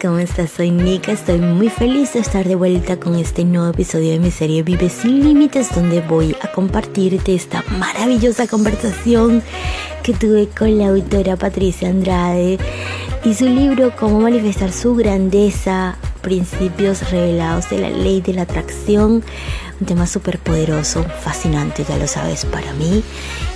¿Cómo 0.00 0.18
estás? 0.18 0.50
Soy 0.50 0.70
Nika, 0.70 1.12
estoy 1.12 1.38
muy 1.38 1.68
feliz 1.68 2.12
de 2.14 2.20
estar 2.20 2.46
de 2.46 2.54
vuelta 2.54 2.98
con 2.98 3.14
este 3.16 3.44
nuevo 3.44 3.68
episodio 3.70 4.12
de 4.12 4.20
mi 4.20 4.30
serie 4.30 4.62
Vive 4.62 4.88
sin 4.88 5.22
Límites, 5.22 5.74
donde 5.74 6.00
voy 6.00 6.36
a 6.40 6.50
compartirte 6.52 7.34
esta 7.34 7.64
maravillosa 7.78 8.46
conversación 8.46 9.42
que 10.02 10.14
tuve 10.14 10.48
con 10.48 10.78
la 10.78 10.88
autora 10.88 11.36
Patricia 11.36 11.88
Andrade 11.88 12.58
y 13.24 13.34
su 13.34 13.44
libro 13.44 13.94
Cómo 13.96 14.20
manifestar 14.20 14.72
su 14.72 14.94
grandeza, 14.94 15.96
principios 16.22 17.10
revelados 17.10 17.68
de 17.68 17.78
la 17.80 17.90
ley 17.90 18.20
de 18.20 18.34
la 18.34 18.42
atracción, 18.42 19.22
un 19.82 19.86
tema 19.86 20.06
súper 20.06 20.38
poderoso, 20.38 21.02
fascinante, 21.02 21.82
ya 21.82 21.96
lo 21.96 22.06
sabes, 22.06 22.44
para 22.44 22.72
mí 22.74 23.02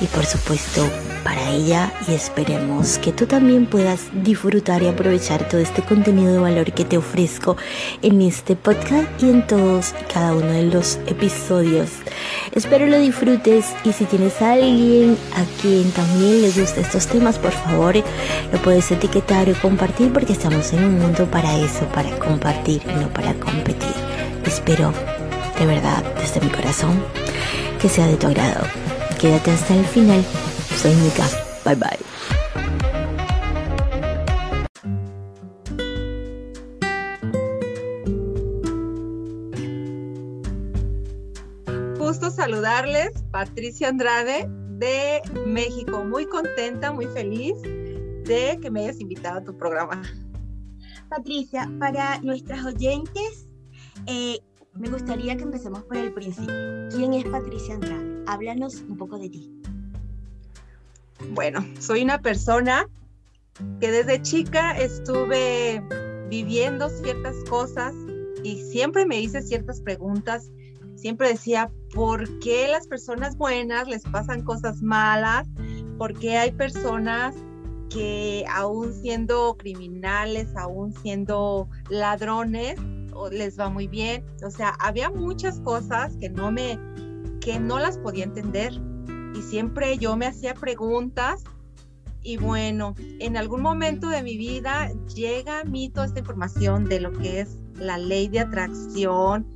y 0.01 0.07
por 0.07 0.27
supuesto 0.27 0.85
para 1.23 1.51
ella 1.51 1.93
y 2.09 2.15
esperemos 2.15 2.99
que 2.99 3.13
tú 3.13 3.27
también 3.27 3.67
puedas 3.67 4.01
disfrutar 4.25 4.83
y 4.83 4.89
aprovechar 4.89 5.49
todo 5.49 5.61
este 5.61 5.83
contenido 5.83 6.33
de 6.33 6.41
valor 6.41 6.73
que 6.73 6.85
te 6.85 6.99
ofrezco 6.99 7.57
en 8.03 8.23
este 8.23 8.57
podcast 8.57 9.07
y 9.23 9.31
en 9.31 9.47
todos 9.47 9.95
y 10.01 10.13
cada 10.13 10.35
uno 10.35 10.49
de 10.49 10.65
los 10.65 10.99
episodios. 11.07 11.91
Espero 12.53 12.89
lo 12.89 12.99
disfrutes 12.99 13.67
y 13.85 13.93
si 13.93 14.05
tienes 14.05 14.43
a 14.43 14.55
alguien 14.55 15.17
a 15.37 15.63
quien 15.63 15.93
también 15.93 16.43
le 16.43 16.51
gusta 16.51 16.81
estos 16.81 17.07
temas, 17.07 17.39
por 17.39 17.53
favor 17.53 17.95
lo 18.53 18.59
puedes 18.63 18.91
etiquetar 18.91 19.49
o 19.49 19.55
compartir 19.63 20.13
porque 20.13 20.33
estamos 20.33 20.73
en 20.73 20.83
un 20.83 20.99
mundo 20.99 21.31
para 21.31 21.57
eso, 21.57 21.87
para 21.95 22.11
compartir 22.19 22.85
no 23.01 23.09
para 23.11 23.33
competir. 23.35 23.95
Espero 24.45 24.93
de 25.59 25.67
verdad 25.67 26.05
desde 26.17 26.41
mi 26.41 26.51
corazón 26.51 27.03
que 27.81 27.89
sea 27.89 28.07
de 28.07 28.17
tu 28.17 28.27
agrado. 28.27 28.67
Quédate 29.19 29.51
hasta 29.51 29.75
el 29.75 29.85
final. 29.87 30.25
Soy 30.77 30.95
Mika. 30.95 31.27
Bye 31.65 31.75
bye. 31.77 32.07
Gusto 41.99 42.31
saludarles, 42.31 43.11
Patricia 43.31 43.89
Andrade 43.89 44.47
de 44.79 45.23
México. 45.47 46.05
Muy 46.05 46.27
contenta, 46.27 46.93
muy 46.93 47.07
feliz 47.07 47.55
de 47.63 48.59
que 48.61 48.71
me 48.71 48.83
hayas 48.83 49.01
invitado 49.01 49.39
a 49.39 49.45
tu 49.45 49.57
programa. 49.57 50.03
Patricia, 51.09 51.71
para 51.79 52.21
nuestras 52.21 52.65
oyentes, 52.65 53.49
eh, 54.07 54.39
me 54.79 54.89
gustaría 54.91 55.37
que 55.37 55.43
empecemos 55.43 55.83
por 55.85 55.97
el 55.97 56.13
principio. 56.13 56.55
¿Quién 56.91 57.15
es 57.15 57.25
Patricia 57.25 57.75
Andrade? 57.75 58.23
Háblanos 58.27 58.83
un 58.83 58.97
poco 58.97 59.19
de 59.19 59.31
ti. 59.31 59.63
Bueno, 61.31 61.65
soy 61.81 62.03
una 62.03 62.21
persona 62.21 62.87
que 63.81 63.91
desde 63.91 64.21
chica 64.21 64.77
estuve 64.79 65.83
viviendo 66.29 66.89
ciertas 66.91 67.37
cosas 67.49 67.95
y 68.43 68.59
siempre 68.71 69.07
me 69.07 69.21
hice 69.21 69.43
ciertas 69.43 69.81
preguntas. 69.81 70.51
Siempre 70.97 71.29
decía, 71.29 71.71
¿por 71.95 72.39
qué 72.41 72.69
las 72.69 72.87
personas 72.87 73.37
buenas 73.37 73.89
les 73.89 74.03
pasan 74.03 74.43
cosas 74.43 74.83
malas? 74.83 75.47
¿Por 75.99 76.19
qué 76.19 76.37
hay 76.37 76.53
personas 76.53 77.35
que 77.89 78.45
aún 78.53 78.93
siendo 78.93 79.57
criminales, 79.57 80.55
aún 80.57 80.93
siendo 80.93 81.69
ladrones, 81.89 82.79
les 83.31 83.59
va 83.59 83.69
muy 83.69 83.89
bien? 83.89 84.25
O 84.45 84.51
sea, 84.51 84.71
había 84.81 85.11
muchas 85.11 85.61
cosas 85.61 86.17
que 86.17 86.29
no 86.29 86.51
me, 86.53 86.79
que 87.41 87.59
no 87.59 87.79
las 87.79 87.99
podía 87.99 88.25
entender 88.25 88.73
y 89.35 89.43
siempre 89.43 89.99
yo 89.99 90.17
me 90.17 90.27
hacía 90.27 90.55
preguntas 90.55 91.45
y 92.27 92.39
bueno, 92.39 92.97
en 93.21 93.37
algún 93.37 93.63
momento 93.63 94.09
de 94.09 94.21
mi 94.21 94.37
vida 94.37 94.91
llega 95.15 95.61
a 95.61 95.65
mí 95.65 95.91
toda 95.91 96.07
esta 96.07 96.19
información 96.19 96.85
de 96.85 96.99
lo 96.99 97.13
que 97.13 97.39
es 97.39 97.59
la 97.79 97.99
ley 97.99 98.27
de 98.27 98.41
atracción. 98.41 99.47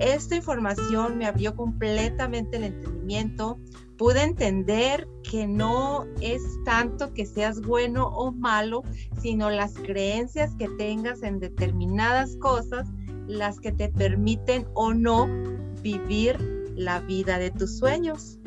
Esta 0.00 0.34
información 0.34 1.18
me 1.18 1.26
abrió 1.26 1.54
completamente 1.54 2.56
el 2.56 2.64
entendimiento. 2.64 3.60
Pude 3.96 4.24
entender 4.24 5.06
que 5.22 5.46
no 5.46 6.04
es 6.20 6.42
tanto 6.64 7.14
que 7.14 7.26
seas 7.26 7.60
bueno 7.60 8.08
o 8.08 8.32
malo, 8.32 8.82
sino 9.22 9.48
las 9.48 9.74
creencias 9.74 10.52
que 10.56 10.68
tengas 10.70 11.22
en 11.22 11.38
determinadas 11.38 12.36
cosas 12.38 12.88
las 13.26 13.60
que 13.60 13.72
te 13.72 13.88
permiten 13.88 14.66
o 14.74 14.94
no 14.94 15.28
vivir 15.82 16.38
la 16.76 17.00
vida 17.00 17.38
de 17.38 17.50
tus 17.50 17.78
sueños. 17.78 18.38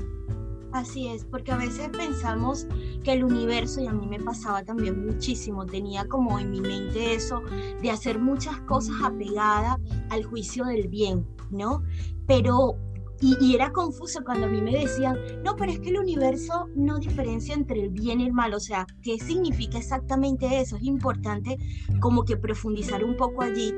Así 0.71 1.07
es, 1.07 1.25
porque 1.25 1.51
a 1.51 1.57
veces 1.57 1.89
pensamos 1.89 2.67
que 3.03 3.13
el 3.13 3.23
universo, 3.23 3.81
y 3.81 3.87
a 3.87 3.91
mí 3.91 4.05
me 4.05 4.19
pasaba 4.19 4.63
también 4.63 5.03
muchísimo, 5.03 5.65
tenía 5.65 6.07
como 6.07 6.37
en 6.37 6.51
mi 6.51 6.61
mente 6.61 7.15
eso 7.15 7.41
de 7.81 7.89
hacer 7.89 8.19
muchas 8.19 8.61
cosas 8.61 8.95
apegadas 9.03 9.77
al 10.09 10.23
juicio 10.25 10.65
del 10.65 10.87
bien, 10.87 11.25
¿no? 11.49 11.81
Pero, 12.27 12.75
y, 13.21 13.53
era 13.53 13.71
confuso 13.71 14.23
cuando 14.23 14.47
a 14.47 14.49
mí 14.49 14.61
me 14.61 14.71
decían, 14.71 15.17
no, 15.43 15.55
pero 15.55 15.71
es 15.71 15.79
que 15.79 15.89
el 15.89 15.99
universo 15.99 16.67
no 16.75 16.99
diferencia 16.99 17.53
entre 17.53 17.81
el 17.81 17.89
bien 17.89 18.21
y 18.21 18.25
el 18.25 18.33
mal, 18.33 18.53
o 18.53 18.59
sea, 18.59 18.85
¿qué 19.01 19.19
significa 19.19 19.77
exactamente 19.77 20.59
eso? 20.59 20.77
Es 20.77 20.83
importante 20.83 21.57
como 21.99 22.23
que 22.23 22.37
profundizar 22.37 23.03
un 23.03 23.17
poco 23.17 23.41
allí. 23.41 23.73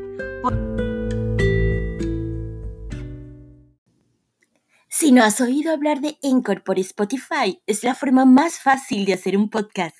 Si 4.89 5.11
no 5.11 5.23
has 5.23 5.41
oído 5.41 5.73
hablar 5.73 6.01
de 6.01 6.17
Anchor 6.21 6.63
por 6.63 6.77
Spotify, 6.77 7.61
es 7.65 7.83
la 7.83 7.95
forma 7.95 8.25
más 8.25 8.59
fácil 8.59 9.05
de 9.05 9.13
hacer 9.13 9.35
un 9.35 9.49
podcast. 9.49 9.95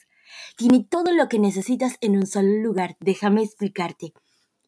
Tiene 0.57 0.85
todo 0.88 1.12
lo 1.13 1.28
que 1.28 1.40
necesitas 1.40 1.97
en 2.01 2.18
un 2.18 2.28
solo 2.28 2.62
lugar, 2.62 2.97
déjame 3.00 3.41
explicarte. 3.41 4.13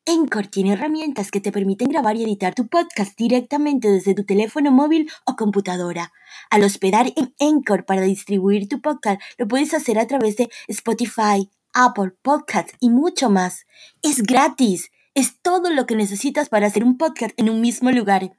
Anchor 0.06 0.47
tiene 0.47 0.74
herramientas 0.74 1.31
que 1.31 1.40
te 1.40 1.53
permiten 1.53 1.88
grabar 1.88 2.18
y 2.18 2.24
editar 2.24 2.53
tu 2.53 2.68
podcast 2.68 3.18
directamente 3.18 3.90
desde 3.90 4.14
tu 4.14 4.25
teléfono 4.25 4.69
móvil 4.69 5.09
o 5.25 5.36
computadora. 5.38 6.12
Al 6.50 6.64
hospedar 6.64 7.14
en 7.16 7.34
Anchor 7.40 7.86
para 7.86 8.02
distribuir 8.02 8.68
tu 8.68 8.81
podcast, 8.81 9.22
lo 9.38 9.47
puedes 9.47 9.74
hacer 9.74 9.97
a 10.00 10.08
través 10.08 10.36
de 10.36 10.50
Spotify, 10.68 11.50
Apple 11.74 12.12
Podcasts 12.22 12.74
y 12.81 12.90
mucho 12.90 13.30
más. 13.30 13.66
Es 14.02 14.24
gratis. 14.24 14.92
Es 15.13 15.40
todo 15.42 15.69
lo 15.69 15.86
que 15.86 15.96
necesitas 15.96 16.50
para 16.50 16.68
hacer 16.68 16.84
un 16.84 16.97
podcast 16.97 17.34
en 17.38 17.50
un 17.50 17.62
mismo 17.62 17.92
lugar. 17.92 18.31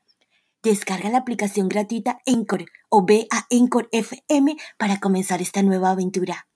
Descarga 0.62 1.08
la 1.08 1.18
aplicación 1.18 1.68
gratuita 1.68 2.18
Encore 2.26 2.66
o 2.90 3.06
ve 3.06 3.26
a 3.30 3.46
Encore 3.48 3.88
FM 3.92 4.56
para 4.76 5.00
comenzar 5.00 5.40
esta 5.40 5.62
nueva 5.62 5.90
aventura. 5.90 6.46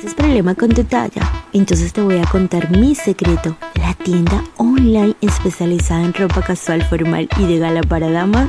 Si 0.00 0.08
es 0.08 0.14
problema 0.14 0.54
con 0.54 0.70
tu 0.70 0.82
talla, 0.84 1.22
entonces 1.52 1.92
te 1.92 2.00
voy 2.00 2.18
a 2.18 2.24
contar 2.24 2.70
mi 2.70 2.94
secreto. 2.94 3.56
La 3.74 3.94
tienda 3.94 4.42
online 4.56 5.14
especializada 5.20 6.04
en 6.04 6.12
ropa 6.12 6.42
casual 6.42 6.82
formal 6.82 7.28
y 7.38 7.46
de 7.46 7.58
gala 7.58 7.80
para 7.82 8.10
damas, 8.10 8.48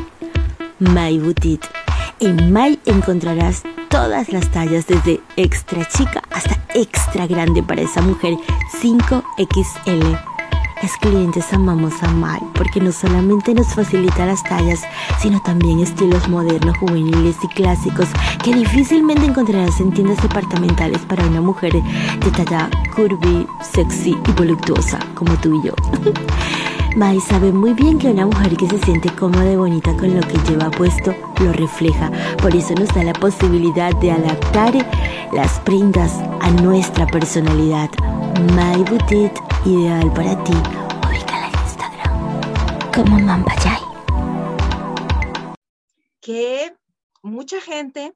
My 0.80 1.18
Boutique. 1.20 1.68
En 2.20 2.52
My 2.52 2.80
encontrarás 2.86 3.64
todas 3.90 4.32
las 4.34 4.50
tallas 4.52 4.88
desde 4.88 5.22
extra 5.36 5.88
chica 5.88 6.24
hasta 6.32 6.60
extra 6.74 7.28
grande 7.28 7.62
para 7.62 7.82
esa 7.82 8.02
mujer 8.02 8.34
5XL. 8.82 10.34
Las 10.85 10.97
clientes 10.97 11.51
amamos 11.51 12.03
a 12.03 12.12
Mai 12.12 12.40
porque 12.53 12.79
no 12.79 12.91
solamente 12.91 13.56
nos 13.56 13.73
facilita 13.73 14.28
las 14.28 14.44
tallas, 14.44 14.84
sino 15.20 15.41
también 15.41 15.79
estilos 15.79 16.29
modernos, 16.29 16.78
juveniles 16.78 17.37
y 17.41 17.47
clásicos 17.47 18.08
que 18.43 18.53
difícilmente 18.53 19.26
encontrarás 19.26 19.79
en 19.79 19.91
tiendas 19.91 20.22
departamentales 20.22 20.99
para 20.99 21.26
una 21.26 21.41
mujer 21.41 21.73
de 21.73 22.32
talla 22.37 22.70
curvy, 22.96 23.47
sexy 23.64 24.11
y 24.11 24.32
voluptuosa 24.34 24.99
como 25.16 25.34
tú 25.37 25.59
y 25.59 25.66
yo. 25.66 25.73
Mai 26.96 27.20
sabe 27.20 27.52
muy 27.52 27.73
bien 27.73 27.97
que 27.97 28.11
una 28.11 28.28
mujer 28.28 28.55
que 28.55 28.70
se 28.70 28.78
siente 28.78 29.09
cómoda 29.09 29.52
y 29.52 29.55
bonita 29.55 29.91
con 29.97 30.14
lo 30.14 30.22
que 30.22 30.38
lleva 30.47 30.70
puesto 30.70 31.16
lo 31.43 31.52
refleja. 31.52 32.11
Por 32.43 32.55
eso 32.55 32.76
nos 32.76 32.90
da 32.90 33.03
la 33.03 33.14
posibilidad 33.14 33.91
de 33.96 34.11
adaptar 34.11 34.76
las 35.34 35.59
prendas 35.61 36.11
a 36.41 36.52
nuestra 36.52 37.08
personalidad. 37.08 37.90
My 38.53 38.84
Boutique, 38.84 39.41
ideal 39.66 40.14
para 40.14 40.35
ti. 40.43 40.53
Como. 42.96 43.18
Que 46.22 46.74
mucha 47.22 47.59
gente 47.59 48.16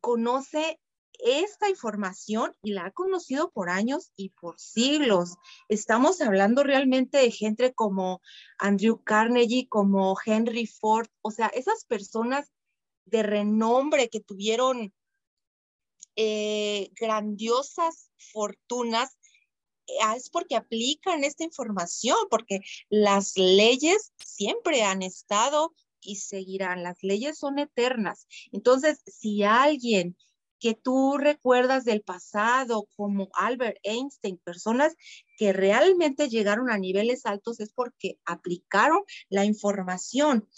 conoce 0.00 0.80
esta 1.20 1.68
información 1.68 2.52
y 2.60 2.72
la 2.72 2.86
ha 2.86 2.90
conocido 2.90 3.52
por 3.52 3.70
años 3.70 4.10
y 4.16 4.30
por 4.30 4.58
siglos. 4.58 5.36
Estamos 5.68 6.20
hablando 6.20 6.64
realmente 6.64 7.18
de 7.18 7.30
gente 7.30 7.72
como 7.72 8.20
Andrew 8.58 9.00
Carnegie, 9.04 9.68
como 9.68 10.16
Henry 10.24 10.66
Ford, 10.66 11.06
o 11.22 11.30
sea, 11.30 11.46
esas 11.46 11.84
personas 11.84 12.50
de 13.04 13.22
renombre 13.22 14.08
que 14.08 14.18
tuvieron 14.18 14.92
eh, 16.16 16.90
grandiosas 16.98 18.10
fortunas, 18.32 19.15
es 20.16 20.30
porque 20.30 20.56
aplican 20.56 21.24
esta 21.24 21.44
información, 21.44 22.16
porque 22.30 22.60
las 22.88 23.36
leyes 23.36 24.12
siempre 24.24 24.82
han 24.82 25.02
estado 25.02 25.74
y 26.00 26.16
seguirán, 26.16 26.82
las 26.82 27.02
leyes 27.02 27.38
son 27.38 27.58
eternas. 27.58 28.26
Entonces, 28.52 29.00
si 29.06 29.42
alguien 29.42 30.16
que 30.58 30.74
tú 30.74 31.18
recuerdas 31.18 31.84
del 31.84 32.02
pasado, 32.02 32.88
como 32.96 33.28
Albert 33.34 33.78
Einstein, 33.82 34.38
personas 34.38 34.94
que 35.36 35.52
realmente 35.52 36.28
llegaron 36.28 36.70
a 36.70 36.78
niveles 36.78 37.26
altos 37.26 37.60
es 37.60 37.72
porque 37.72 38.18
aplicaron 38.24 39.00
la 39.28 39.44
información. 39.44 40.48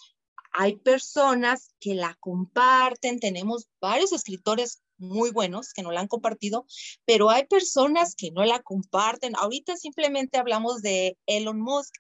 Hay 0.53 0.77
personas 0.77 1.75
que 1.81 1.95
la 1.95 2.17
comparten, 2.21 3.21
tenemos 3.21 3.69
varios 3.81 4.13
escritores 4.13 4.83
muy 4.99 5.31
buenos 5.31 5.73
que 5.73 5.83
no 5.83 5.93
la 5.93 6.01
han 6.01 6.09
compartido, 6.09 6.67
pero 7.05 7.31
hay 7.31 7.47
personas 7.47 8.15
que 8.15 8.31
no 8.31 8.45
la 8.45 8.61
comparten. 8.61 9.35
Ahorita 9.37 9.77
simplemente 9.77 10.39
hablamos 10.39 10.83
de 10.83 11.17
Elon 11.27 11.61
Musk. 11.61 11.95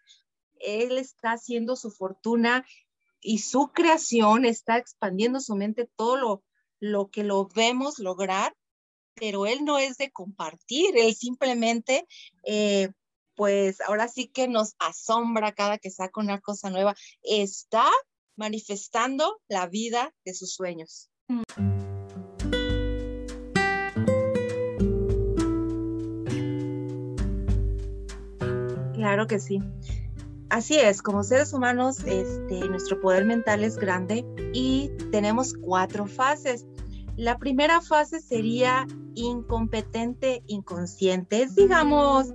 Él 0.60 0.98
está 0.98 1.32
haciendo 1.32 1.76
su 1.76 1.90
fortuna 1.90 2.66
y 3.20 3.38
su 3.38 3.68
creación 3.72 4.44
está 4.44 4.76
expandiendo 4.76 5.40
su 5.40 5.54
mente 5.54 5.88
todo 5.96 6.16
lo, 6.16 6.42
lo 6.80 7.08
que 7.08 7.24
lo 7.24 7.48
vemos 7.48 7.98
lograr, 7.98 8.54
pero 9.14 9.46
él 9.46 9.64
no 9.64 9.78
es 9.78 9.96
de 9.96 10.10
compartir, 10.10 10.96
él 10.96 11.14
simplemente, 11.14 12.06
eh, 12.44 12.90
pues 13.34 13.80
ahora 13.80 14.08
sí 14.08 14.28
que 14.28 14.48
nos 14.48 14.74
asombra 14.78 15.52
cada 15.52 15.78
que 15.78 15.90
saca 15.90 16.20
una 16.20 16.40
cosa 16.40 16.70
nueva, 16.70 16.94
está 17.22 17.88
manifestando 18.36 19.40
la 19.48 19.66
vida 19.66 20.14
de 20.24 20.34
sus 20.34 20.54
sueños. 20.54 21.10
Claro 28.98 29.28
que 29.28 29.38
sí. 29.38 29.62
Así 30.50 30.76
es, 30.76 31.02
como 31.02 31.22
seres 31.22 31.52
humanos, 31.52 32.00
este, 32.04 32.68
nuestro 32.68 33.00
poder 33.00 33.24
mental 33.24 33.62
es 33.62 33.76
grande 33.76 34.26
y 34.52 34.90
tenemos 35.12 35.54
cuatro 35.54 36.06
fases. 36.06 36.66
La 37.16 37.38
primera 37.38 37.80
fase 37.80 38.20
sería 38.20 38.88
incompetente 39.14 40.42
inconsciente. 40.48 41.42
Es, 41.42 41.54
digamos, 41.54 42.34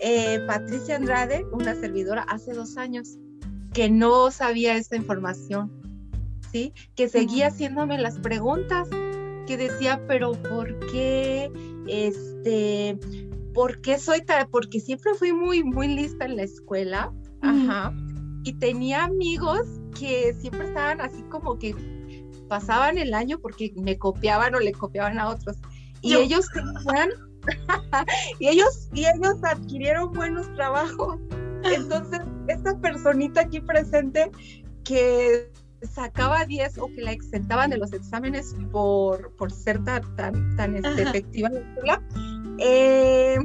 eh, 0.00 0.40
Patricia 0.48 0.96
Andrade, 0.96 1.46
una 1.52 1.76
servidora, 1.76 2.22
hace 2.22 2.52
dos 2.52 2.76
años, 2.78 3.18
que 3.72 3.88
no 3.88 4.32
sabía 4.32 4.76
esta 4.76 4.96
información, 4.96 5.70
¿sí? 6.50 6.72
Que 6.96 7.08
seguía 7.08 7.46
haciéndome 7.46 7.96
las 7.98 8.18
preguntas, 8.18 8.88
que 9.46 9.56
decía, 9.56 10.02
pero 10.08 10.32
¿por 10.32 10.80
qué? 10.90 11.52
Este, 11.86 12.98
¿por 13.52 13.80
qué 13.80 13.98
soy 13.98 14.22
tal? 14.24 14.48
Porque 14.48 14.80
siempre 14.80 15.14
fui 15.14 15.32
muy, 15.32 15.62
muy 15.62 15.88
lista 15.88 16.24
en 16.24 16.36
la 16.36 16.42
escuela, 16.42 17.12
Ajá. 17.42 17.92
Y 18.44 18.54
tenía 18.54 19.04
amigos 19.04 19.60
que 19.98 20.34
siempre 20.40 20.66
estaban 20.66 21.00
así 21.00 21.22
como 21.24 21.58
que 21.58 21.74
pasaban 22.48 22.98
el 22.98 23.14
año 23.14 23.38
porque 23.38 23.72
me 23.76 23.98
copiaban 23.98 24.54
o 24.54 24.60
le 24.60 24.72
copiaban 24.72 25.18
a 25.18 25.28
otros. 25.28 25.56
Y 26.00 26.14
ellos 26.16 26.46
tenían, 26.52 27.10
y 28.40 28.48
ellos, 28.48 28.88
y 28.92 29.06
ellos 29.06 29.36
adquirieron 29.42 30.12
buenos 30.12 30.52
trabajos. 30.54 31.18
Entonces, 31.64 32.20
esta 32.48 32.76
personita 32.80 33.42
aquí 33.42 33.60
presente 33.60 34.30
que 34.82 35.52
sacaba 35.82 36.44
10 36.44 36.78
o 36.78 36.88
que 36.88 37.02
la 37.02 37.12
exentaban 37.12 37.70
de 37.70 37.78
los 37.78 37.92
exámenes 37.92 38.54
por, 38.70 39.34
por 39.36 39.52
ser 39.52 39.82
tan, 39.84 40.16
tan, 40.16 40.56
tan 40.56 40.76
este, 40.76 41.02
efectiva 41.02 41.48
en 41.48 41.54
la 41.54 41.60
escuela, 41.60 42.02
eh, 42.62 43.38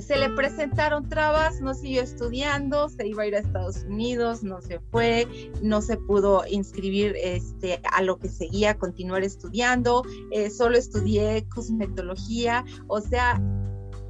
se 0.00 0.16
le 0.16 0.30
presentaron 0.30 1.08
trabas, 1.08 1.60
no 1.60 1.74
siguió 1.74 2.02
estudiando, 2.02 2.88
se 2.88 3.06
iba 3.06 3.24
a 3.24 3.26
ir 3.26 3.34
a 3.34 3.40
Estados 3.40 3.84
Unidos, 3.84 4.42
no 4.42 4.60
se 4.62 4.80
fue, 4.90 5.26
no 5.62 5.82
se 5.82 5.96
pudo 5.96 6.44
inscribir 6.48 7.14
este, 7.22 7.80
a 7.92 8.02
lo 8.02 8.18
que 8.18 8.28
seguía, 8.28 8.78
continuar 8.78 9.22
estudiando, 9.22 10.02
eh, 10.30 10.50
solo 10.50 10.78
estudié 10.78 11.46
cosmetología, 11.54 12.64
o 12.88 13.00
sea, 13.00 13.40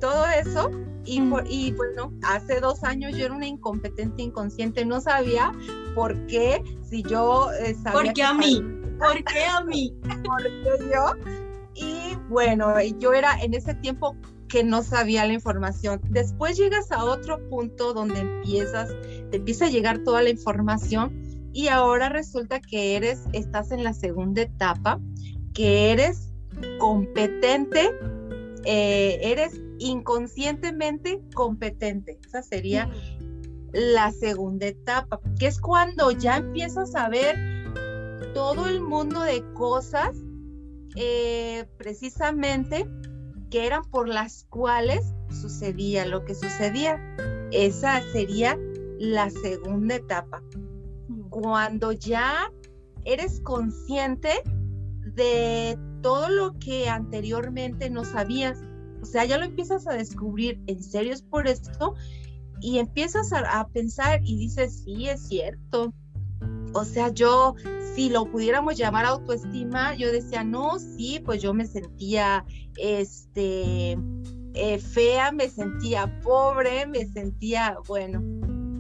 todo 0.01 0.27
eso. 0.27 0.71
Y, 1.05 1.21
mm. 1.21 1.47
y 1.49 1.73
bueno, 1.73 2.13
hace 2.23 2.61
dos 2.61 2.85
años 2.85 3.17
yo 3.17 3.25
era 3.25 3.35
una 3.35 3.47
incompetente 3.47 4.23
inconsciente, 4.23 4.85
no 4.85 5.01
sabía 5.01 5.51
por 5.97 6.27
qué, 6.27 6.63
si 6.89 7.03
yo 7.03 7.51
eh, 7.53 7.75
sabía... 7.75 7.93
¿Por 7.93 8.13
qué 8.13 8.23
a 8.23 8.35
mí? 8.35 8.63
¿Por 8.99 9.25
qué 9.25 9.45
a 9.45 9.65
mí? 9.65 9.93
¿Por 10.25 10.43
qué 10.45 10.91
yo? 10.93 11.52
Y 11.75 12.17
bueno, 12.29 12.75
yo 12.99 13.13
era 13.13 13.41
en 13.41 13.55
ese 13.55 13.75
tiempo 13.75 14.17
que 14.49 14.63
no 14.63 14.83
sabía 14.83 15.27
la 15.27 15.33
información. 15.33 16.01
Después 16.11 16.59
llegas 16.59 16.93
a 16.93 17.05
otro 17.05 17.49
punto 17.49 17.95
donde 17.95 18.21
empiezas, 18.21 18.91
te 19.31 19.39
empieza 19.39 19.65
a 19.65 19.71
llegar 19.71 20.01
toda 20.01 20.23
la 20.23 20.29
información 20.29 21.23
y 21.55 21.69
ahora 21.69 22.11
resulta 22.11 22.61
que 22.61 22.97
eres, 22.97 23.25
estás 23.33 23.73
en 23.73 23.83
la 23.83 23.95
segunda 23.95 24.43
etapa, 24.43 25.01
que 25.55 25.91
eres 25.91 26.33
competente, 26.79 27.91
eh, 28.65 29.21
eres 29.23 29.59
inconscientemente 29.79 31.23
competente. 31.35 32.19
Esa 32.27 32.43
sería 32.43 32.91
la 33.73 34.13
segunda 34.13 34.67
etapa, 34.67 35.19
que 35.39 35.47
es 35.47 35.61
cuando 35.61 36.11
ya 36.11 36.37
empiezas 36.37 36.95
a 36.95 37.09
ver 37.09 37.37
todo 38.35 38.67
el 38.67 38.83
mundo 38.83 39.23
de 39.23 39.43
cosas 39.55 40.15
eh, 40.97 41.67
precisamente 41.77 42.87
que 43.51 43.67
eran 43.67 43.85
por 43.91 44.09
las 44.09 44.45
cuales 44.45 45.13
sucedía 45.31 46.07
lo 46.07 46.25
que 46.25 46.35
sucedía. 46.35 46.99
Esa 47.51 48.01
sería 48.13 48.59
la 48.99 49.31
segunda 49.31 49.97
etapa. 49.97 50.43
Cuando 51.31 51.93
ya 51.93 52.51
eres 53.05 53.41
consciente 53.41 54.31
de 55.15 55.79
todo 56.03 56.29
lo 56.29 56.59
que 56.59 56.89
anteriormente 56.89 57.91
no 57.91 58.05
sabías. 58.05 58.63
O 59.03 59.05
sea, 59.05 59.25
ya 59.25 59.39
lo 59.39 59.45
empiezas 59.45 59.87
a 59.87 59.95
descubrir, 59.95 60.61
en 60.67 60.83
serio 60.83 61.13
es 61.13 61.23
por 61.23 61.49
esto, 61.49 61.95
y 62.61 62.79
empiezas 62.79 63.33
a, 63.33 63.61
a 63.61 63.69
pensar 63.69 64.21
y 64.23 64.37
dices, 64.37 64.83
sí, 64.85 65.09
es 65.09 65.27
cierto. 65.27 65.93
O 66.75 66.85
sea, 66.85 67.09
yo 67.11 67.55
si 67.95 68.09
lo 68.09 68.25
pudiéramos 68.25 68.77
llamar 68.77 69.05
autoestima, 69.05 69.95
yo 69.95 70.11
decía, 70.11 70.45
no, 70.45 70.79
sí, 70.79 71.21
pues 71.25 71.43
yo 71.43 71.53
me 71.53 71.67
sentía, 71.67 72.45
este, 72.77 73.99
eh, 74.55 74.79
fea, 74.79 75.33
me 75.33 75.49
sentía 75.49 76.21
pobre, 76.23 76.87
me 76.87 77.07
sentía, 77.07 77.77
bueno, 77.87 78.23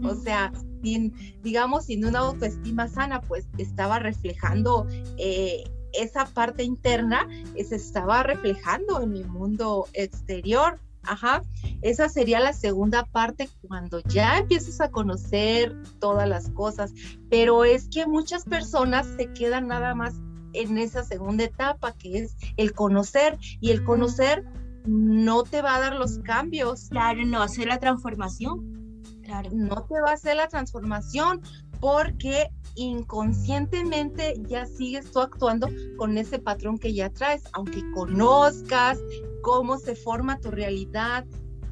o 0.09 0.15
sea, 0.15 0.53
sin, 0.83 1.13
digamos, 1.43 1.87
sin 1.87 2.05
una 2.05 2.21
autoestima 2.21 2.89
sana, 2.89 3.21
pues 3.21 3.47
estaba 3.59 3.99
reflejando 3.99 4.87
eh, 5.19 5.65
esa 5.93 6.25
parte 6.27 6.63
interna, 6.63 7.29
se 7.55 7.77
estaba 7.77 8.23
reflejando 8.23 9.03
en 9.03 9.13
mi 9.13 9.25
mundo 9.25 9.87
exterior. 9.93 10.81
Ajá, 11.05 11.43
esa 11.83 12.09
sería 12.09 12.39
la 12.39 12.53
segunda 12.53 13.05
parte 13.05 13.49
cuando 13.67 14.01
ya 14.01 14.39
empiezas 14.39 14.81
a 14.81 14.91
conocer 14.91 15.77
todas 15.99 16.29
las 16.29 16.51
cosas, 16.51 16.93
pero 17.29 17.65
es 17.65 17.89
que 17.89 18.07
muchas 18.07 18.45
personas 18.45 19.07
se 19.17 19.33
quedan 19.33 19.67
nada 19.67 19.95
más 19.95 20.15
en 20.53 20.79
esa 20.79 21.03
segunda 21.03 21.45
etapa 21.45 21.93
que 21.93 22.19
es 22.19 22.37
el 22.57 22.73
conocer 22.73 23.39
y 23.61 23.71
el 23.71 23.83
conocer 23.85 24.45
no 24.85 25.43
te 25.45 25.63
va 25.63 25.77
a 25.77 25.81
dar 25.81 25.95
los 25.97 26.19
cambios. 26.19 26.89
Claro, 26.89 27.25
no 27.25 27.43
hace 27.43 27.67
la 27.67 27.79
transformación. 27.79 29.01
Claro. 29.23 29.51
No 29.53 29.85
te 29.85 30.01
va 30.01 30.11
a 30.11 30.15
hacer 30.15 30.37
la 30.37 30.49
transformación 30.49 31.41
porque 31.81 32.51
inconscientemente 32.75 34.35
ya 34.49 34.67
sigues 34.67 35.11
tú 35.11 35.21
actuando 35.21 35.69
con 35.97 36.17
ese 36.17 36.39
patrón 36.39 36.79
que 36.79 36.95
ya 36.95 37.11
traes, 37.11 37.43
aunque 37.53 37.83
conozcas 37.93 38.99
cómo 39.43 39.79
se 39.79 39.95
forma 39.95 40.41
tu 40.41 40.51
realidad, 40.51 41.27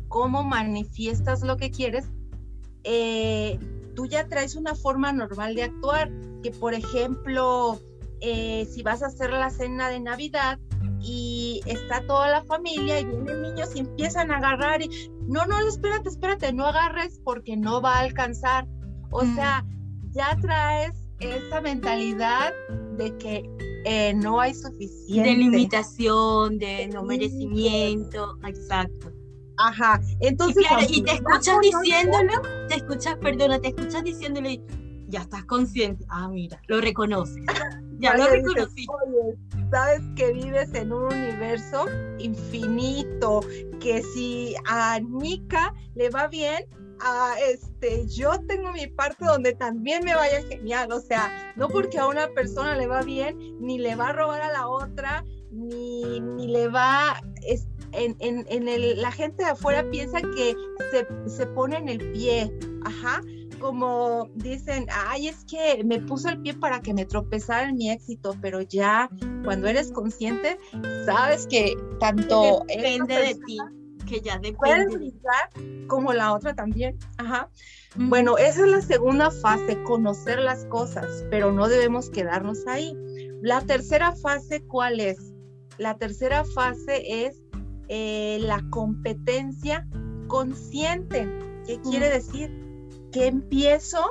cómo 0.08 0.42
manifiestas 0.42 1.42
lo 1.42 1.56
que 1.56 1.70
quieres, 1.70 2.06
eh, 2.84 3.58
tú 3.94 4.06
ya 4.06 4.26
traes 4.28 4.56
una 4.56 4.74
forma 4.74 5.12
normal 5.12 5.54
de 5.54 5.62
actuar, 5.64 6.10
que 6.42 6.50
por 6.50 6.74
ejemplo, 6.74 7.80
eh, 8.20 8.66
si 8.70 8.82
vas 8.82 9.02
a 9.02 9.06
hacer 9.06 9.30
la 9.30 9.50
cena 9.50 9.88
de 9.88 10.00
Navidad 10.00 10.58
y 11.00 11.62
está 11.64 12.06
toda 12.06 12.28
la 12.28 12.44
familia 12.44 13.00
y 13.00 13.04
vienen 13.04 13.42
niños 13.42 13.74
y 13.74 13.80
empiezan 13.80 14.30
a 14.30 14.36
agarrar 14.36 14.82
y 14.82 15.10
no, 15.22 15.46
no, 15.46 15.58
espérate, 15.66 16.08
espérate, 16.08 16.52
no 16.52 16.66
agarres 16.66 17.20
porque 17.24 17.56
no 17.56 17.80
va 17.80 17.96
a 17.96 18.00
alcanzar. 18.00 18.66
O 19.12 19.22
sea, 19.22 19.64
ya 20.10 20.36
traes 20.40 20.99
esa 21.20 21.60
mentalidad 21.60 22.52
de 22.96 23.16
que 23.18 23.50
eh, 23.84 24.12
no 24.14 24.40
hay 24.40 24.54
suficiente. 24.54 25.30
De 25.30 25.36
limitación, 25.36 26.58
de 26.58 26.88
no 26.88 27.02
merecimiento, 27.02 28.38
exacto. 28.46 29.12
Ajá, 29.56 30.00
entonces... 30.20 30.64
Y, 30.88 31.02
te 31.02 31.12
escuchas 31.12 31.58
diciéndolo, 31.60 32.32
te 32.68 32.76
escuchas, 32.76 33.16
perdona, 33.16 33.60
te 33.60 33.68
escuchas 33.68 34.02
diciéndolo 34.02 34.48
y 34.48 34.62
ya 35.08 35.20
estás 35.20 35.44
consciente. 35.44 36.04
Ah, 36.08 36.28
mira, 36.28 36.60
lo 36.68 36.80
reconoces. 36.80 37.44
Ya 38.02 38.16
lo 38.16 38.26
reconocí. 38.28 38.86
sabes 39.70 40.00
que 40.16 40.32
vives 40.32 40.72
en 40.72 40.90
un 40.90 41.12
universo 41.12 41.84
infinito, 42.18 43.40
que 43.78 44.02
si 44.14 44.54
a 44.66 44.98
Nika 45.00 45.74
le 45.94 46.08
va 46.08 46.26
bien, 46.26 46.64
a 47.02 47.34
este, 47.40 48.06
yo 48.06 48.32
tengo 48.46 48.72
mi 48.72 48.86
parte 48.86 49.24
donde 49.24 49.54
también 49.54 50.04
me 50.04 50.14
vaya 50.14 50.42
genial, 50.48 50.92
o 50.92 51.00
sea, 51.00 51.52
no 51.56 51.68
porque 51.68 51.98
a 51.98 52.06
una 52.06 52.28
persona 52.28 52.76
le 52.76 52.86
va 52.86 53.02
bien, 53.02 53.36
ni 53.60 53.78
le 53.78 53.94
va 53.96 54.08
a 54.08 54.12
robar 54.12 54.42
a 54.42 54.52
la 54.52 54.68
otra, 54.68 55.24
ni, 55.50 56.20
ni 56.20 56.48
le 56.48 56.68
va, 56.68 57.20
en, 57.92 58.16
en, 58.20 58.46
en 58.48 58.68
el, 58.68 59.00
la 59.00 59.12
gente 59.12 59.44
de 59.44 59.50
afuera 59.50 59.88
piensa 59.90 60.20
que 60.20 60.54
se, 60.90 61.06
se 61.28 61.46
pone 61.46 61.76
en 61.76 61.88
el 61.88 62.12
pie, 62.12 62.52
ajá, 62.84 63.20
como 63.60 64.28
dicen, 64.36 64.86
ay, 64.90 65.28
es 65.28 65.44
que 65.44 65.84
me 65.84 66.00
puso 66.00 66.30
el 66.30 66.40
pie 66.40 66.54
para 66.54 66.80
que 66.80 66.94
me 66.94 67.04
tropezara 67.04 67.68
en 67.68 67.76
mi 67.76 67.90
éxito, 67.90 68.34
pero 68.40 68.62
ya 68.62 69.08
cuando 69.44 69.68
eres 69.68 69.92
consciente, 69.92 70.58
sabes 71.04 71.46
que 71.46 71.76
tanto... 72.00 72.64
Depende 72.66 73.14
de 73.14 73.34
ti, 73.46 73.58
que 74.10 74.20
ya 74.20 74.38
depende. 74.38 74.56
Puedes 74.58 75.86
como 75.86 76.12
la 76.12 76.34
otra 76.34 76.54
también, 76.54 76.98
ajá. 77.18 77.48
Bueno, 77.96 78.36
esa 78.38 78.64
es 78.64 78.70
la 78.70 78.80
segunda 78.82 79.30
fase, 79.30 79.82
conocer 79.84 80.38
las 80.38 80.64
cosas, 80.66 81.24
pero 81.30 81.52
no 81.52 81.68
debemos 81.68 82.10
quedarnos 82.10 82.66
ahí. 82.66 82.96
La 83.40 83.60
tercera 83.62 84.14
fase, 84.16 84.62
¿cuál 84.66 85.00
es? 85.00 85.32
La 85.78 85.96
tercera 85.96 86.44
fase 86.44 87.26
es 87.26 87.42
eh, 87.88 88.38
la 88.42 88.62
competencia 88.70 89.86
consciente. 90.28 91.28
¿Qué 91.66 91.80
quiere 91.80 92.10
decir? 92.10 92.60
que 93.10 93.26
empiezo 93.26 94.04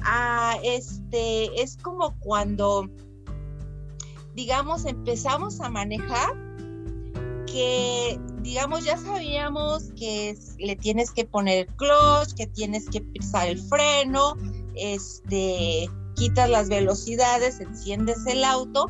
a, 0.00 0.56
este, 0.62 1.60
es 1.60 1.76
como 1.78 2.18
cuando, 2.18 2.88
digamos, 4.34 4.84
empezamos 4.84 5.60
a 5.60 5.68
manejar, 5.68 6.34
que, 7.46 8.20
digamos, 8.46 8.84
ya 8.84 8.96
sabíamos 8.96 9.90
que 9.98 10.38
le 10.58 10.76
tienes 10.76 11.10
que 11.10 11.24
poner 11.24 11.66
el 11.66 11.74
clutch, 11.74 12.32
que 12.36 12.46
tienes 12.46 12.88
que 12.88 13.00
pisar 13.00 13.48
el 13.48 13.58
freno, 13.58 14.36
este, 14.76 15.90
quitas 16.14 16.48
las 16.48 16.68
velocidades, 16.68 17.58
enciendes 17.58 18.24
el 18.26 18.44
auto, 18.44 18.88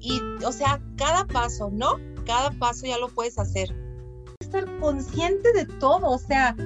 y, 0.00 0.18
o 0.42 0.50
sea, 0.50 0.80
cada 0.96 1.26
paso, 1.26 1.68
¿no? 1.70 1.96
Cada 2.24 2.52
paso 2.52 2.86
ya 2.86 2.96
lo 2.96 3.08
puedes 3.08 3.38
hacer. 3.38 3.76
Estar 4.40 4.64
consciente 4.78 5.52
de 5.52 5.66
todo, 5.66 6.08
o 6.08 6.18
sea, 6.18 6.56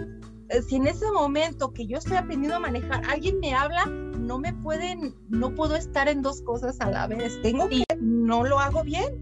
si 0.69 0.77
en 0.77 0.87
ese 0.87 1.11
momento 1.11 1.73
que 1.73 1.85
yo 1.85 1.99
estoy 1.99 2.17
aprendiendo 2.17 2.57
a 2.57 2.61
manejar, 2.61 3.03
alguien 3.11 3.41
me 3.41 3.55
habla, 3.55 3.87
no 3.87 4.39
me 4.39 4.53
pueden, 4.53 5.17
no 5.29 5.53
puedo 5.57 5.75
estar 5.75 6.09
en 6.09 6.23
dos 6.23 6.43
cosas 6.43 6.81
a 6.81 6.91
la 6.91 7.09
vez. 7.09 7.43
Tengo 7.43 7.69
que, 7.69 7.83
no 7.99 8.45
lo 8.45 8.61
hago 8.61 8.85
bien, 8.85 9.20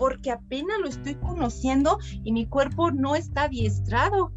porque 0.00 0.30
apenas 0.30 0.78
lo 0.80 0.88
estoy 0.88 1.14
conociendo 1.16 1.98
y 2.24 2.32
mi 2.32 2.48
cuerpo 2.48 2.90
no 2.90 3.14
está 3.14 3.42
adiestrado. 3.42 4.32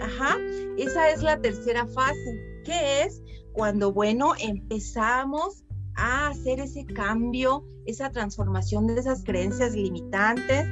Ajá, 0.00 0.36
esa 0.78 1.10
es 1.10 1.24
la 1.24 1.40
tercera 1.40 1.88
fase, 1.88 2.62
que 2.64 3.02
es 3.02 3.20
cuando, 3.52 3.92
bueno, 3.92 4.34
empezamos 4.38 5.64
a 5.96 6.28
hacer 6.28 6.60
ese 6.60 6.86
cambio, 6.86 7.64
esa 7.84 8.12
transformación 8.12 8.86
de 8.86 9.00
esas 9.00 9.24
creencias 9.24 9.74
limitantes. 9.74 10.68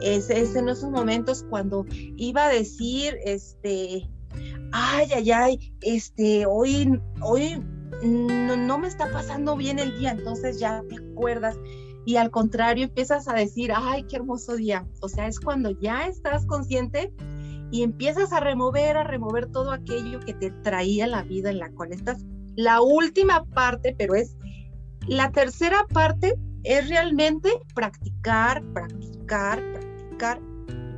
Es, 0.00 0.30
es 0.30 0.54
en 0.54 0.68
esos 0.68 0.88
momentos 0.88 1.44
cuando 1.50 1.84
iba 1.90 2.46
a 2.46 2.48
decir, 2.48 3.18
este, 3.24 4.08
ay, 4.70 5.08
ay, 5.12 5.30
ay, 5.32 5.74
este, 5.82 6.46
hoy, 6.46 7.02
hoy 7.22 7.60
no, 8.04 8.78
me 8.78 8.86
está 8.86 9.10
pasando 9.10 9.56
bien 9.56 9.80
el 9.80 9.98
día, 9.98 10.12
entonces 10.12 10.60
ya 10.60 10.80
te 10.88 10.94
acuerdas 10.94 11.56
y 12.10 12.16
al 12.16 12.30
contrario 12.30 12.84
empiezas 12.84 13.28
a 13.28 13.34
decir, 13.34 13.72
ay, 13.74 14.04
qué 14.04 14.16
hermoso 14.16 14.56
día. 14.56 14.86
O 15.00 15.08
sea, 15.08 15.26
es 15.26 15.38
cuando 15.38 15.70
ya 15.70 16.06
estás 16.06 16.44
consciente 16.46 17.12
y 17.70 17.82
empiezas 17.82 18.32
a 18.32 18.40
remover, 18.40 18.96
a 18.96 19.04
remover 19.04 19.46
todo 19.46 19.70
aquello 19.70 20.20
que 20.20 20.34
te 20.34 20.50
traía 20.50 21.06
la 21.06 21.22
vida 21.22 21.50
en 21.50 21.58
la 21.58 21.70
cual 21.70 21.92
estás. 21.92 22.24
La 22.56 22.80
última 22.80 23.44
parte, 23.44 23.94
pero 23.96 24.14
es 24.14 24.36
la 25.06 25.30
tercera 25.30 25.86
parte, 25.92 26.36
es 26.64 26.88
realmente 26.88 27.48
practicar, 27.74 28.62
practicar, 28.72 29.62
practicar 29.72 30.50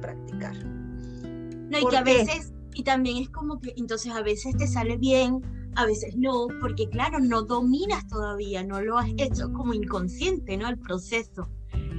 practicar. 0.03 0.57
No, 0.65 1.79
y 1.79 1.87
que 1.89 1.97
a 1.97 2.03
veces 2.03 2.53
y 2.75 2.85
también 2.85 3.19
es 3.19 3.31
como 3.31 3.61
que 3.61 3.73
entonces 3.77 4.13
a 4.13 4.23
veces 4.23 4.57
te 4.57 4.67
sale 4.67 4.97
bien, 4.97 5.41
a 5.75 5.87
veces 5.87 6.17
no, 6.17 6.49
porque 6.61 6.89
claro, 6.89 7.19
no 7.21 7.43
dominas 7.43 8.07
todavía, 8.07 8.63
no 8.63 8.81
lo 8.81 8.99
has 8.99 9.09
hecho 9.17 9.53
como 9.53 9.75
inconsciente, 9.75 10.57
¿no? 10.57 10.69
El 10.69 10.79
proceso. 10.79 11.49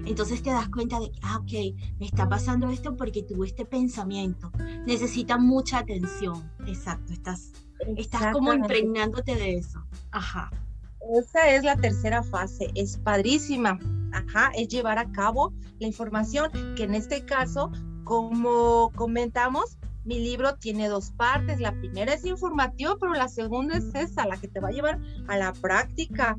Entonces 0.05 0.43
te 0.43 0.49
das 0.49 0.69
cuenta 0.69 0.99
de 0.99 1.11
que, 1.11 1.19
ah, 1.23 1.37
ok, 1.37 1.51
me 1.99 2.05
está 2.05 2.27
pasando 2.27 2.69
esto 2.69 2.95
porque 2.95 3.23
tuve 3.23 3.47
este 3.47 3.65
pensamiento. 3.65 4.51
Necesita 4.85 5.37
mucha 5.37 5.79
atención. 5.79 6.51
Exacto, 6.67 7.13
estás, 7.13 7.51
estás 7.95 8.33
como 8.33 8.53
impregnándote 8.53 9.35
de 9.35 9.55
eso. 9.55 9.79
Ajá. 10.11 10.51
Esa 11.15 11.49
es 11.49 11.63
la 11.63 11.75
tercera 11.75 12.23
fase, 12.23 12.71
es 12.75 12.97
padrísima. 12.97 13.79
Ajá, 14.11 14.51
es 14.55 14.67
llevar 14.67 14.99
a 14.99 15.11
cabo 15.11 15.53
la 15.79 15.87
información 15.87 16.51
que 16.75 16.83
en 16.83 16.95
este 16.95 17.25
caso, 17.25 17.71
como 18.03 18.91
comentamos, 18.95 19.77
mi 20.05 20.19
libro 20.19 20.55
tiene 20.55 20.87
dos 20.87 21.11
partes. 21.11 21.59
La 21.59 21.73
primera 21.73 22.13
es 22.13 22.25
informativa, 22.25 22.95
pero 22.99 23.13
la 23.13 23.27
segunda 23.27 23.77
es 23.77 23.93
esa, 23.95 24.25
la 24.25 24.37
que 24.37 24.47
te 24.47 24.59
va 24.59 24.69
a 24.69 24.71
llevar 24.71 24.99
a 25.27 25.37
la 25.37 25.53
práctica. 25.53 26.37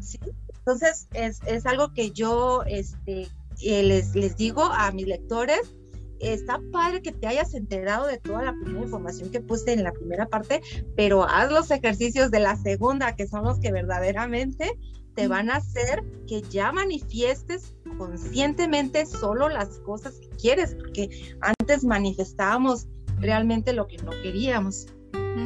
¿sí? 0.00 0.18
Entonces, 0.58 1.08
es, 1.12 1.40
es, 1.46 1.66
algo 1.66 1.92
que 1.92 2.10
yo 2.10 2.62
este, 2.66 3.28
eh, 3.62 3.82
les, 3.82 4.14
les 4.14 4.36
digo 4.36 4.64
a 4.64 4.92
mis 4.92 5.06
lectores. 5.06 5.74
Está 6.20 6.60
padre 6.70 7.02
que 7.02 7.10
te 7.10 7.26
hayas 7.26 7.52
enterado 7.54 8.06
de 8.06 8.16
toda 8.16 8.44
la 8.44 8.54
primera 8.54 8.84
información 8.84 9.30
que 9.30 9.40
puse 9.40 9.72
en 9.72 9.82
la 9.82 9.92
primera 9.92 10.26
parte, 10.26 10.62
pero 10.96 11.24
haz 11.24 11.50
los 11.50 11.68
ejercicios 11.72 12.30
de 12.30 12.38
la 12.38 12.54
segunda, 12.54 13.16
que 13.16 13.26
son 13.26 13.42
los 13.42 13.58
que 13.58 13.72
verdaderamente 13.72 14.78
te 15.14 15.28
van 15.28 15.50
a 15.50 15.56
hacer 15.56 16.02
que 16.26 16.42
ya 16.42 16.72
manifiestes 16.72 17.76
conscientemente 17.98 19.06
solo 19.06 19.48
las 19.48 19.78
cosas 19.80 20.18
que 20.18 20.28
quieres, 20.30 20.74
porque 20.74 21.36
antes 21.40 21.84
manifestábamos 21.84 22.86
realmente 23.20 23.72
lo 23.72 23.86
que 23.86 23.98
no 23.98 24.10
queríamos. 24.22 24.86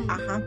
Ajá. 0.09 0.43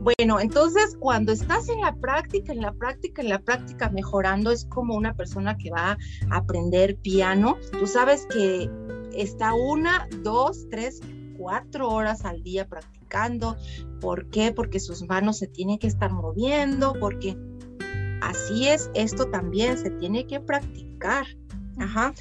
Bueno, 0.00 0.40
entonces 0.40 0.96
cuando 0.98 1.32
estás 1.32 1.68
en 1.68 1.80
la 1.80 1.94
práctica, 1.94 2.52
en 2.52 2.62
la 2.62 2.72
práctica, 2.72 3.20
en 3.20 3.28
la 3.28 3.38
práctica 3.38 3.90
mejorando, 3.90 4.50
es 4.50 4.64
como 4.64 4.94
una 4.94 5.14
persona 5.14 5.58
que 5.58 5.70
va 5.70 5.92
a 5.92 5.98
aprender 6.30 6.96
piano. 6.96 7.58
Tú 7.78 7.86
sabes 7.86 8.26
que 8.26 8.70
está 9.12 9.52
una, 9.52 10.08
dos, 10.22 10.66
tres, 10.70 11.00
cuatro 11.36 11.88
horas 11.88 12.24
al 12.24 12.42
día 12.42 12.66
practicando. 12.66 13.56
¿Por 14.00 14.30
qué? 14.30 14.52
Porque 14.52 14.80
sus 14.80 15.06
manos 15.06 15.38
se 15.38 15.48
tienen 15.48 15.78
que 15.78 15.88
estar 15.88 16.10
moviendo, 16.12 16.94
porque 16.98 17.36
Así 18.20 18.68
es, 18.68 18.90
esto 18.94 19.26
también 19.26 19.78
se 19.78 19.90
tiene 19.90 20.26
que 20.26 20.40
practicar. 20.40 21.26
Ajá. 21.78 22.12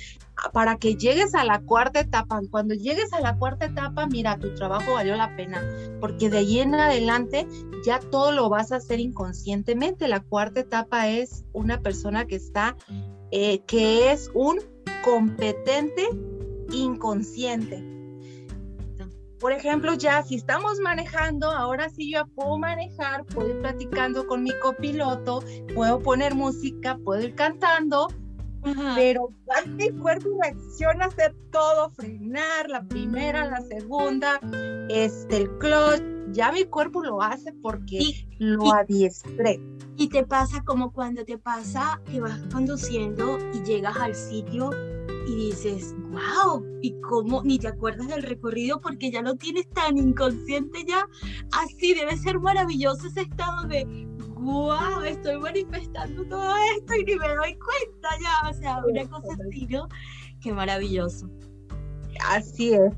Para 0.53 0.77
que 0.77 0.96
llegues 0.96 1.36
a 1.36 1.44
la 1.44 1.60
cuarta 1.60 2.00
etapa, 2.00 2.39
cuando 2.50 2.74
llegues 2.74 3.12
a 3.12 3.20
la 3.20 3.38
cuarta 3.38 3.65
etapa, 3.65 4.08
mira, 4.08 4.38
tu 4.38 4.53
trabajo 4.56 4.94
valió 4.94 5.18
la 5.18 5.36
pena, 5.36 5.62
porque 6.00 6.29
de 6.29 6.38
ahí 6.38 6.60
en 6.60 6.75
adelante 6.75 7.46
ya 7.86 8.00
todo 8.00 8.32
lo 8.32 8.48
vas 8.48 8.72
a 8.72 8.77
hacer 8.77 9.01
inconscientemente. 9.01 10.08
La 10.08 10.22
cuarta 10.22 10.62
etapa 10.62 11.10
es 11.10 11.44
una 11.51 11.82
persona 11.82 12.25
que 12.25 12.36
está, 12.36 12.77
eh, 13.32 13.60
que 13.65 14.13
es 14.13 14.32
un 14.34 14.60
competente 15.03 16.08
inconsciente 16.72 17.99
por 19.39 19.53
ejemplo, 19.53 19.93
ya 19.93 20.22
si 20.24 20.36
estamos 20.36 20.79
manejando, 20.79 21.50
ahora 21.50 21.89
sí 21.89 22.12
yo 22.12 22.27
puedo 22.36 22.58
manejar, 22.58 23.25
puedo 23.25 23.50
ir 23.50 23.62
platicando 23.62 24.27
con 24.27 24.43
mi 24.43 24.51
copiloto, 24.60 25.43
puedo 25.74 26.00
poner 26.00 26.36
música, 26.36 26.98
puedo 27.03 27.22
ir 27.22 27.36
cantando, 27.36 28.08
pero 28.96 29.29
mi 29.67 29.89
cuerpo 29.91 30.29
reacciona 30.41 31.05
a 31.05 31.08
hacer 31.08 31.34
todo, 31.51 31.89
frenar 31.91 32.69
la 32.69 32.84
primera, 32.84 33.46
la 33.46 33.62
segunda, 33.62 34.39
este, 34.89 35.38
el 35.38 35.58
clutch, 35.58 36.03
ya 36.31 36.51
mi 36.51 36.65
cuerpo 36.65 37.01
lo 37.03 37.22
hace 37.22 37.53
porque 37.62 38.27
lo 38.39 38.74
adiestré. 38.74 39.62
Y 39.96 40.10
te 40.10 40.25
pasa 40.25 40.63
como 40.65 40.91
cuando 40.91 41.24
te 41.25 41.38
pasa 41.38 42.01
que 42.05 42.22
vas 42.22 42.39
conduciendo 42.51 43.38
y 43.53 43.63
llegas 43.63 43.98
al 43.98 44.15
sitio 44.15 44.69
y 45.28 45.36
dices, 45.36 45.96
wow, 46.10 46.66
y 46.82 47.00
cómo 47.01 47.42
ni 47.44 47.60
te 47.60 47.68
acuerdas 47.68 48.08
del 48.08 48.24
recorrido 48.24 48.80
porque 48.80 49.12
ya 49.12 49.22
lo 49.22 49.36
tienes 49.36 49.70
tan 49.70 49.98
inconsciente 49.98 50.84
ya. 50.88 51.06
Así 51.51 51.94
debe 51.94 52.18
ser 52.18 52.39
maravilloso 52.39 53.08
ese 53.08 53.22
estado 53.22 53.68
de, 53.68 53.86
wow, 54.36 55.01
estoy 55.04 55.38
manifestando 55.39 56.24
todo 56.25 56.54
esto 56.78 56.96
y 56.96 57.04
ni 57.04 57.16
me 57.16 57.28
doy 57.28 57.58
cuenta 57.58 58.10
ya, 58.22 58.50
o 58.50 58.54
sea, 58.54 58.82
una 58.86 59.08
cosa 59.10 59.36
así, 59.48 59.68
¿no? 59.68 59.88
Qué 60.42 60.54
maravilloso. 60.54 61.30
Así 62.28 62.74
es, 62.74 62.94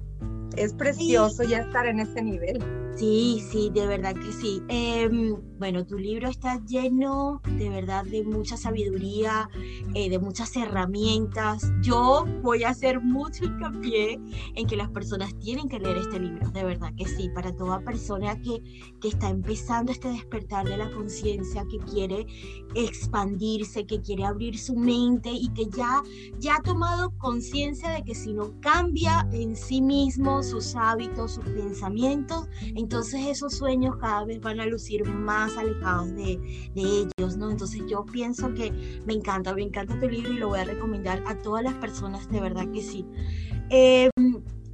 es 0.58 0.74
precioso 0.74 1.44
ya 1.44 1.60
estar 1.60 1.86
en 1.86 2.00
ese 2.00 2.22
nivel. 2.22 2.81
Sí, 3.02 3.44
sí, 3.50 3.72
de 3.74 3.88
verdad 3.88 4.14
que 4.14 4.32
sí. 4.32 4.62
Em, 4.68 5.36
bueno, 5.58 5.84
tu 5.88 5.98
libro 5.98 6.30
está 6.30 6.64
lleno 6.68 7.42
de 7.58 7.68
verdad 7.68 8.06
de 8.06 8.24
mucha 8.24 8.58
sabiduría, 8.58 9.50
eh, 9.96 10.08
de 10.08 10.20
muchas 10.20 10.56
herramientas. 10.56 11.72
Yo 11.82 12.26
voy 12.44 12.64
a 12.64 12.70
hacer 12.70 13.02
mucho 13.02 13.46
hincapié 13.46 14.20
en 14.54 14.68
que 14.68 14.78
las 14.78 14.92
personas 14.92 15.36
tienen 15.40 15.68
que 15.68 15.80
leer 15.80 15.98
este 15.98 16.20
libro, 16.20 16.52
de 16.52 16.64
verdad 16.64 16.94
que 16.96 17.08
sí, 17.08 17.28
para 17.34 17.56
toda 17.56 17.80
persona 17.80 18.40
que, 18.40 18.62
que 19.02 19.08
está 19.08 19.30
empezando 19.30 19.92
este 19.92 20.10
despertar 20.10 20.68
de 20.68 20.78
la 20.78 20.92
conciencia, 20.92 21.66
que 21.72 21.80
quiere 21.80 22.28
expandirse, 22.76 23.88
que 23.88 24.00
quiere 24.00 24.26
abrir 24.26 24.60
su 24.60 24.76
mente 24.76 25.32
y 25.32 25.48
que 25.56 25.66
ya, 25.76 26.04
ya 26.38 26.58
ha 26.58 26.62
tomado 26.62 27.18
conciencia 27.18 27.90
de 27.90 28.04
que 28.04 28.14
si 28.14 28.32
no 28.32 28.54
cambia 28.62 29.28
en 29.32 29.56
sí 29.56 29.82
mismo 29.82 30.44
sus 30.44 30.76
hábitos, 30.76 31.32
sus 31.32 31.46
pensamientos, 31.46 32.48
entonces 32.92 33.26
esos 33.26 33.54
sueños 33.54 33.96
cada 34.02 34.26
vez 34.26 34.42
van 34.42 34.60
a 34.60 34.66
lucir 34.66 35.06
más 35.06 35.56
alejados 35.56 36.14
de, 36.14 36.38
ellos, 36.76 37.38
¿no? 37.38 37.50
Entonces 37.50 37.82
yo 37.88 38.04
pienso 38.04 38.54
que 38.54 38.70
me 39.06 39.14
encanta, 39.14 39.54
me 39.54 39.62
encanta 39.62 39.98
tu 39.98 40.10
libro 40.10 40.34
y 40.34 40.38
lo 40.38 40.50
voy 40.50 40.60
a 40.60 40.66
recomendar 40.66 41.24
a 41.26 41.42
todas 41.42 41.64
las 41.64 41.76
personas, 41.76 42.30
de 42.30 42.42
verdad 42.42 42.70
que 42.70 42.82
sí. 42.82 43.06
Em, 43.70 44.12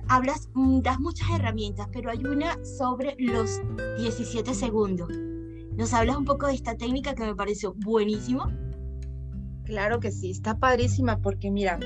hablas, 0.07 0.49
mm, 0.55 0.79
das 0.79 0.99
muchas 0.99 1.29
herramientas, 1.29 1.89
pero 1.93 2.09
hay 2.09 2.25
una 2.25 2.57
sobre 2.65 3.15
los 3.19 3.61
17 3.99 4.55
segundos. 4.55 5.09
¿Nos 5.75 5.93
hablas 5.93 6.17
un 6.17 6.25
poco 6.25 6.47
de 6.47 6.55
esta 6.55 6.75
técnica 6.75 7.13
que 7.13 7.23
me 7.23 7.35
pareció 7.35 7.75
buenísimo? 7.75 8.51
Claro 9.63 9.99
que 9.99 10.11
sí, 10.11 10.31
está 10.31 10.57
padrísima 10.57 11.19
porque 11.19 11.51
mira, 11.51 11.79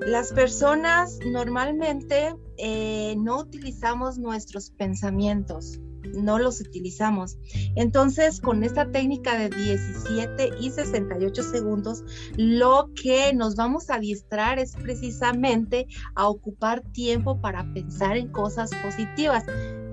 las 0.00 0.32
personas 0.32 1.18
normalmente 1.26 2.34
eh, 2.56 3.14
no 3.18 3.40
utilizamos 3.40 4.18
nuestros 4.18 4.70
pensamientos, 4.70 5.80
no 6.14 6.38
los 6.38 6.60
utilizamos. 6.60 7.36
Entonces, 7.76 8.40
con 8.40 8.64
esta 8.64 8.90
técnica 8.90 9.38
de 9.38 9.50
17 9.50 10.50
y 10.60 10.70
68 10.70 11.42
segundos, 11.42 12.04
lo 12.36 12.90
que 12.94 13.32
nos 13.34 13.56
vamos 13.56 13.90
a 13.90 13.98
distraer 13.98 14.60
es 14.60 14.74
precisamente 14.76 15.86
a 16.14 16.28
ocupar 16.28 16.82
tiempo 16.92 17.40
para 17.40 17.70
pensar 17.74 18.16
en 18.16 18.28
cosas 18.28 18.70
positivas. 18.82 19.44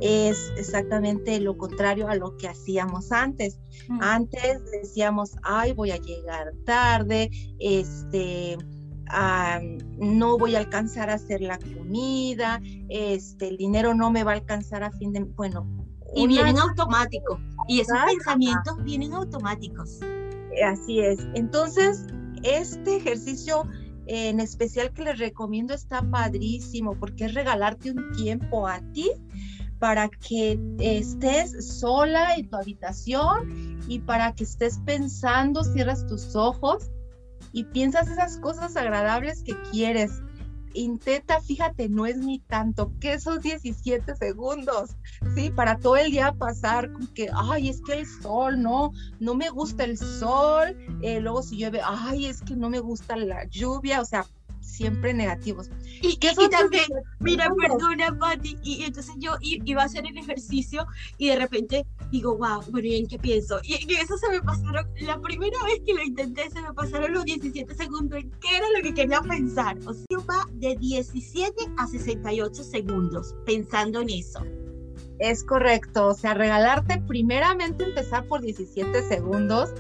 Es 0.01 0.51
exactamente 0.57 1.39
lo 1.39 1.57
contrario 1.57 2.07
a 2.07 2.15
lo 2.15 2.37
que 2.37 2.47
hacíamos 2.47 3.11
antes. 3.11 3.59
Mm. 3.89 4.01
Antes 4.01 4.71
decíamos, 4.71 5.35
ay, 5.43 5.73
voy 5.73 5.91
a 5.91 5.97
llegar 5.97 6.53
tarde, 6.65 7.29
este 7.59 8.57
no 9.97 10.37
voy 10.37 10.55
a 10.55 10.59
alcanzar 10.59 11.09
a 11.09 11.15
hacer 11.15 11.41
la 11.41 11.57
comida, 11.57 12.61
este, 12.89 13.49
el 13.49 13.57
dinero 13.57 13.93
no 13.93 14.11
me 14.11 14.23
va 14.23 14.31
a 14.31 14.35
alcanzar 14.35 14.83
a 14.83 14.91
fin 14.91 15.13
de, 15.13 15.23
bueno. 15.23 15.67
Y 16.15 16.27
vienen 16.27 16.57
automáticos, 16.57 17.39
y 17.67 17.81
esos 17.81 17.97
pensamientos 18.07 18.81
vienen 18.83 19.13
automáticos. 19.13 19.99
Así 20.65 20.99
es. 20.99 21.19
Entonces, 21.33 22.05
este 22.43 22.97
ejercicio 22.97 23.67
en 24.07 24.39
especial 24.39 24.91
que 24.91 25.03
les 25.03 25.17
recomiendo 25.17 25.73
está 25.73 26.01
padrísimo 26.01 26.95
porque 26.99 27.25
es 27.25 27.33
regalarte 27.33 27.91
un 27.91 28.11
tiempo 28.15 28.67
a 28.67 28.79
ti 28.91 29.11
para 29.79 30.09
que 30.09 30.59
estés 30.79 31.79
sola 31.79 32.35
en 32.35 32.49
tu 32.49 32.55
habitación 32.55 33.79
y 33.87 33.99
para 33.99 34.33
que 34.33 34.43
estés 34.43 34.79
pensando, 34.85 35.63
cierras 35.63 36.05
tus 36.07 36.35
ojos 36.35 36.89
y 37.51 37.63
piensas 37.65 38.09
esas 38.09 38.37
cosas 38.37 38.75
agradables 38.75 39.43
que 39.43 39.55
quieres. 39.71 40.21
Intenta, 40.73 41.39
fíjate, 41.39 41.87
no 41.87 42.05
es 42.05 42.17
ni 42.17 42.39
tanto 42.39 42.91
que 42.99 43.13
esos 43.13 43.41
17 43.41 44.13
segundos, 44.17 44.97
¿sí? 45.33 45.49
Para 45.49 45.77
todo 45.77 45.95
el 45.95 46.11
día 46.11 46.33
pasar 46.33 46.91
que, 47.13 47.29
ay, 47.33 47.69
es 47.69 47.81
que 47.81 47.93
el 47.93 48.05
sol, 48.05 48.61
no, 48.61 48.91
no 49.19 49.35
me 49.35 49.49
gusta 49.49 49.85
el 49.85 49.97
sol, 49.97 50.75
eh, 51.01 51.21
luego 51.21 51.43
si 51.43 51.57
llueve, 51.57 51.79
ay, 51.81 52.25
es 52.25 52.41
que 52.41 52.57
no 52.57 52.69
me 52.69 52.79
gusta 52.79 53.15
la 53.15 53.45
lluvia, 53.45 54.01
o 54.01 54.05
sea, 54.05 54.25
siempre 54.75 55.13
negativos. 55.13 55.69
Y, 56.01 56.17
que 56.17 56.31
y 56.31 56.49
también, 56.49 56.85
mira, 57.19 57.49
perdona, 57.55 58.17
Pati, 58.17 58.57
y, 58.63 58.83
entonces 58.83 59.15
yo 59.17 59.35
iba 59.41 59.81
a 59.81 59.85
hacer 59.85 60.05
el 60.05 60.17
ejercicio 60.17 60.85
y 61.17 61.29
de 61.29 61.37
repente 61.37 61.85
digo, 62.11 62.37
wow, 62.37 62.61
bueno, 62.69 62.87
¿y 62.87 62.95
en 62.95 63.07
qué 63.07 63.17
pienso? 63.17 63.59
Y, 63.63 63.73
eso 63.95 64.17
se 64.17 64.29
me 64.29 64.41
pasaron, 64.41 64.87
la 65.01 65.19
primera 65.19 65.57
vez 65.63 65.81
que 65.85 65.93
lo 65.93 66.03
intenté 66.03 66.49
se 66.49 66.61
me 66.61 66.73
pasaron 66.73 67.13
los 67.13 67.25
17 67.25 67.73
segundos 67.75 68.19
en 68.19 68.31
qué 68.41 68.57
era 68.57 68.67
lo 68.75 68.83
que 68.83 68.93
quería 68.93 69.21
pensar. 69.21 69.77
O 69.85 69.93
sea, 69.93 70.19
va 70.29 70.45
de 70.53 70.75
17 70.75 71.55
a 71.77 71.87
68 71.87 72.63
segundos 72.63 73.35
pensando 73.45 74.01
en 74.01 74.09
eso. 74.09 74.39
Es 75.19 75.43
correcto, 75.43 76.07
o 76.07 76.13
sea, 76.13 76.33
regalarte 76.33 77.01
primeramente 77.07 77.83
empezar 77.83 78.25
por 78.25 78.41
17 78.41 79.03
segundos. 79.03 79.73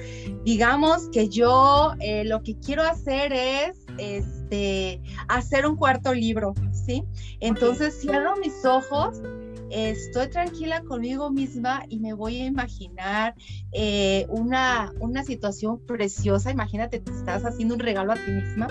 Digamos 0.43 1.09
que 1.09 1.29
yo 1.29 1.93
eh, 1.99 2.23
lo 2.25 2.41
que 2.41 2.57
quiero 2.59 2.83
hacer 2.83 3.33
es 3.33 3.85
este, 3.97 5.01
hacer 5.27 5.65
un 5.65 5.75
cuarto 5.75 6.13
libro, 6.13 6.53
¿sí? 6.71 7.03
Entonces 7.39 7.99
cierro 7.99 8.35
mis 8.37 8.65
ojos, 8.65 9.21
estoy 9.69 10.29
tranquila 10.29 10.81
conmigo 10.81 11.29
misma 11.31 11.83
y 11.89 11.99
me 11.99 12.13
voy 12.13 12.41
a 12.41 12.45
imaginar 12.45 13.35
eh, 13.71 14.25
una, 14.29 14.93
una 14.99 15.23
situación 15.23 15.79
preciosa. 15.79 16.51
Imagínate, 16.51 16.99
te 16.99 17.11
estás 17.11 17.43
haciendo 17.43 17.75
un 17.75 17.79
regalo 17.79 18.13
a 18.13 18.15
ti 18.15 18.31
misma. 18.31 18.67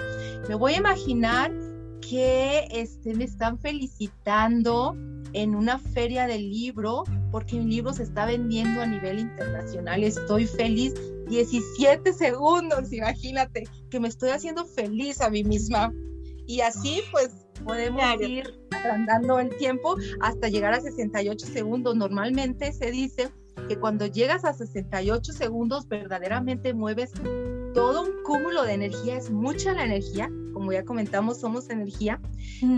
Me 0.48 0.54
voy 0.54 0.74
a 0.74 0.78
imaginar 0.78 1.52
que 2.00 2.66
este, 2.70 3.14
me 3.14 3.24
están 3.24 3.58
felicitando 3.58 4.96
en 5.34 5.54
una 5.54 5.78
feria 5.78 6.26
del 6.26 6.48
libro 6.48 7.04
porque 7.30 7.56
mi 7.56 7.66
libro 7.66 7.92
se 7.92 8.04
está 8.04 8.24
vendiendo 8.24 8.80
a 8.80 8.86
nivel 8.86 9.18
internacional. 9.18 10.02
Estoy 10.02 10.46
feliz 10.46 10.94
17 11.28 12.12
segundos, 12.12 12.92
imagínate, 12.92 13.64
que 13.90 14.00
me 14.00 14.08
estoy 14.08 14.30
haciendo 14.30 14.64
feliz 14.64 15.20
a 15.20 15.30
mí 15.30 15.44
misma. 15.44 15.92
Y 16.46 16.60
así 16.60 17.02
pues 17.10 17.30
podemos 17.64 18.02
ir 18.20 18.60
agrandando 18.70 19.38
el 19.38 19.54
tiempo 19.56 19.96
hasta 20.20 20.48
llegar 20.48 20.74
a 20.74 20.80
68 20.80 21.46
segundos. 21.46 21.96
Normalmente 21.96 22.72
se 22.72 22.90
dice 22.90 23.30
que 23.68 23.78
cuando 23.78 24.06
llegas 24.06 24.44
a 24.44 24.52
68 24.52 25.32
segundos 25.32 25.88
verdaderamente 25.88 26.74
mueves 26.74 27.12
todo 27.74 28.04
un 28.04 28.22
cúmulo 28.22 28.62
de 28.62 28.72
energía, 28.72 29.16
es 29.16 29.30
mucha 29.30 29.72
la 29.72 29.84
energía, 29.84 30.30
como 30.52 30.72
ya 30.72 30.84
comentamos, 30.84 31.40
somos 31.40 31.68
energía, 31.68 32.20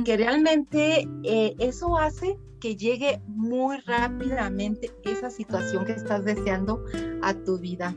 que 0.04 0.16
realmente 0.16 1.06
eh, 1.22 1.54
eso 1.58 1.96
hace 1.98 2.38
que 2.60 2.74
llegue 2.74 3.20
muy 3.26 3.76
rápidamente 3.80 4.90
esa 5.04 5.30
situación 5.30 5.84
que 5.84 5.92
estás 5.92 6.24
deseando 6.24 6.82
a 7.22 7.34
tu 7.34 7.58
vida. 7.58 7.94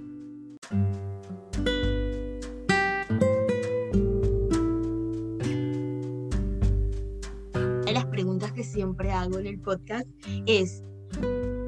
las 7.92 8.06
preguntas 8.06 8.52
que 8.52 8.64
siempre 8.64 9.12
hago 9.12 9.40
en 9.40 9.48
el 9.48 9.60
podcast 9.60 10.08
es, 10.46 10.84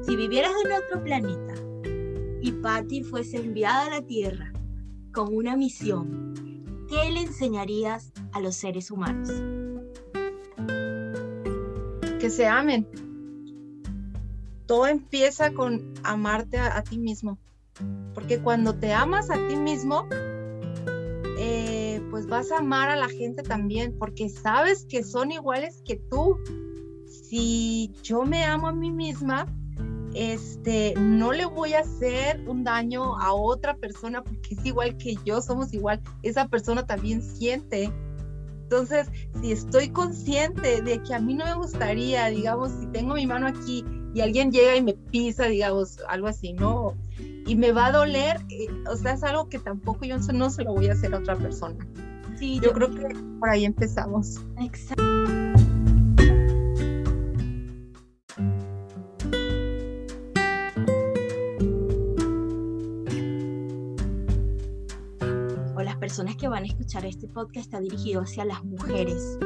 si 0.02 0.16
vivieras 0.16 0.52
en 0.64 0.72
otro 0.72 1.02
planeta 1.02 1.54
y 2.40 2.52
Patty 2.52 3.02
fuese 3.02 3.38
enviada 3.38 3.86
a 3.86 3.90
la 3.90 4.02
Tierra 4.02 4.52
con 5.12 5.34
una 5.34 5.56
misión, 5.56 6.34
¿qué 6.88 7.10
le 7.10 7.20
enseñarías 7.20 8.12
a 8.32 8.40
los 8.40 8.56
seres 8.56 8.90
humanos? 8.90 9.28
Que 12.18 12.30
se 12.30 12.46
amen. 12.46 12.88
Todo 14.66 14.86
empieza 14.86 15.52
con 15.52 15.92
amarte 16.02 16.58
a, 16.58 16.82
ti 16.82 16.98
mismo. 16.98 17.38
Porque 18.14 18.40
cuando 18.40 18.74
te 18.74 18.92
amas 18.92 19.30
a 19.30 19.34
ti 19.48 19.56
mismo, 19.56 20.06
eh, 21.38 22.00
pues 22.10 22.26
vas 22.26 22.50
a 22.52 22.58
amar 22.58 22.88
a 22.88 22.96
la 22.96 23.08
gente 23.08 23.42
también, 23.42 23.96
porque 23.98 24.28
sabes 24.28 24.86
que 24.86 25.02
son 25.02 25.32
iguales 25.32 25.82
que 25.84 25.96
tú. 25.96 26.38
Si 27.06 27.92
yo 28.02 28.22
me 28.24 28.44
amo 28.44 28.68
a 28.68 28.72
mí 28.72 28.90
misma, 28.90 29.46
este, 30.14 30.94
no 30.96 31.32
le 31.32 31.46
voy 31.46 31.74
a 31.74 31.80
hacer 31.80 32.40
un 32.46 32.64
daño 32.64 33.18
a 33.18 33.32
otra 33.32 33.76
persona 33.76 34.22
porque 34.22 34.54
es 34.54 34.64
igual 34.64 34.96
que 34.96 35.16
yo, 35.24 35.40
somos 35.40 35.72
igual, 35.72 36.00
esa 36.22 36.48
persona 36.48 36.84
también 36.84 37.22
siente. 37.22 37.90
Entonces, 38.62 39.08
si 39.40 39.52
estoy 39.52 39.90
consciente 39.90 40.80
de 40.80 41.02
que 41.02 41.14
a 41.14 41.18
mí 41.18 41.34
no 41.34 41.44
me 41.44 41.54
gustaría, 41.54 42.26
digamos, 42.26 42.72
si 42.80 42.86
tengo 42.86 43.14
mi 43.14 43.26
mano 43.26 43.46
aquí 43.46 43.84
y 44.14 44.20
alguien 44.20 44.50
llega 44.50 44.76
y 44.76 44.82
me 44.82 44.94
pisa, 44.94 45.44
digamos, 45.44 45.98
algo 46.08 46.28
así, 46.28 46.52
¿no? 46.54 46.94
Y 47.46 47.56
me 47.56 47.72
va 47.72 47.86
a 47.86 47.92
doler, 47.92 48.38
eh, 48.50 48.68
o 48.90 48.96
sea, 48.96 49.12
es 49.12 49.22
algo 49.24 49.48
que 49.48 49.58
tampoco 49.58 50.04
yo 50.04 50.16
no 50.32 50.50
se 50.50 50.64
lo 50.64 50.74
voy 50.74 50.88
a 50.88 50.92
hacer 50.92 51.14
a 51.14 51.18
otra 51.18 51.36
persona. 51.36 51.76
Sí, 52.38 52.56
yo, 52.56 52.68
yo 52.68 52.72
creo 52.72 52.90
que 52.94 53.14
por 53.38 53.50
ahí 53.50 53.64
empezamos. 53.64 54.40
Exacto. 54.58 55.61
Que 66.42 66.48
van 66.48 66.64
a 66.64 66.66
escuchar 66.66 67.06
este 67.06 67.28
podcast 67.28 67.66
está 67.66 67.80
dirigido 67.80 68.22
hacia 68.22 68.44
las 68.44 68.64
mujeres. 68.64 69.38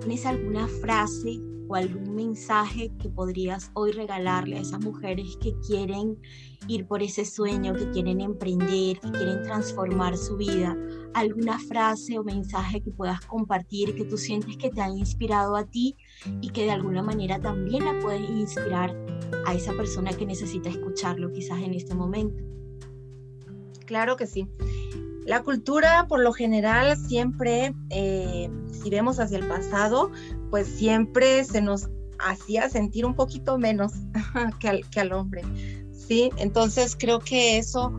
¿Tienes 0.00 0.26
alguna 0.26 0.66
frase 0.66 1.38
o 1.68 1.76
algún 1.76 2.12
mensaje 2.12 2.90
que 3.00 3.08
podrías 3.08 3.70
hoy 3.74 3.92
regalarle 3.92 4.56
a 4.56 4.62
esas 4.62 4.80
mujeres 4.80 5.38
que 5.40 5.54
quieren 5.64 6.18
ir 6.66 6.88
por 6.88 7.04
ese 7.04 7.24
sueño, 7.24 7.72
que 7.72 7.88
quieren 7.90 8.20
emprender, 8.20 8.98
que 8.98 9.12
quieren 9.12 9.44
transformar 9.44 10.16
su 10.16 10.36
vida? 10.36 10.76
¿Alguna 11.14 11.60
frase 11.60 12.18
o 12.18 12.24
mensaje 12.24 12.82
que 12.82 12.90
puedas 12.90 13.24
compartir 13.24 13.94
que 13.94 14.04
tú 14.04 14.18
sientes 14.18 14.56
que 14.56 14.70
te 14.70 14.80
ha 14.80 14.88
inspirado 14.88 15.54
a 15.54 15.66
ti 15.66 15.94
y 16.40 16.50
que 16.50 16.64
de 16.64 16.72
alguna 16.72 17.04
manera 17.04 17.38
también 17.38 17.84
la 17.84 17.96
puedes 18.00 18.28
inspirar 18.28 18.92
a 19.46 19.54
esa 19.54 19.72
persona 19.74 20.12
que 20.14 20.26
necesita 20.26 20.68
escucharlo 20.68 21.30
quizás 21.30 21.62
en 21.62 21.74
este 21.74 21.94
momento? 21.94 22.42
Claro 23.86 24.16
que 24.16 24.26
sí. 24.26 24.48
La 25.26 25.42
cultura, 25.42 26.06
por 26.08 26.20
lo 26.20 26.32
general, 26.32 26.96
siempre, 26.96 27.74
eh, 27.90 28.50
si 28.70 28.90
vemos 28.90 29.18
hacia 29.18 29.38
el 29.38 29.48
pasado, 29.48 30.10
pues 30.50 30.66
siempre 30.66 31.44
se 31.44 31.62
nos 31.62 31.88
hacía 32.18 32.68
sentir 32.68 33.06
un 33.06 33.14
poquito 33.14 33.58
menos 33.58 33.92
que 34.60 34.68
al, 34.68 34.90
que 34.90 35.00
al 35.00 35.12
hombre. 35.12 35.42
Sí, 35.92 36.30
entonces 36.36 36.96
creo 36.98 37.20
que 37.20 37.56
eso 37.56 37.96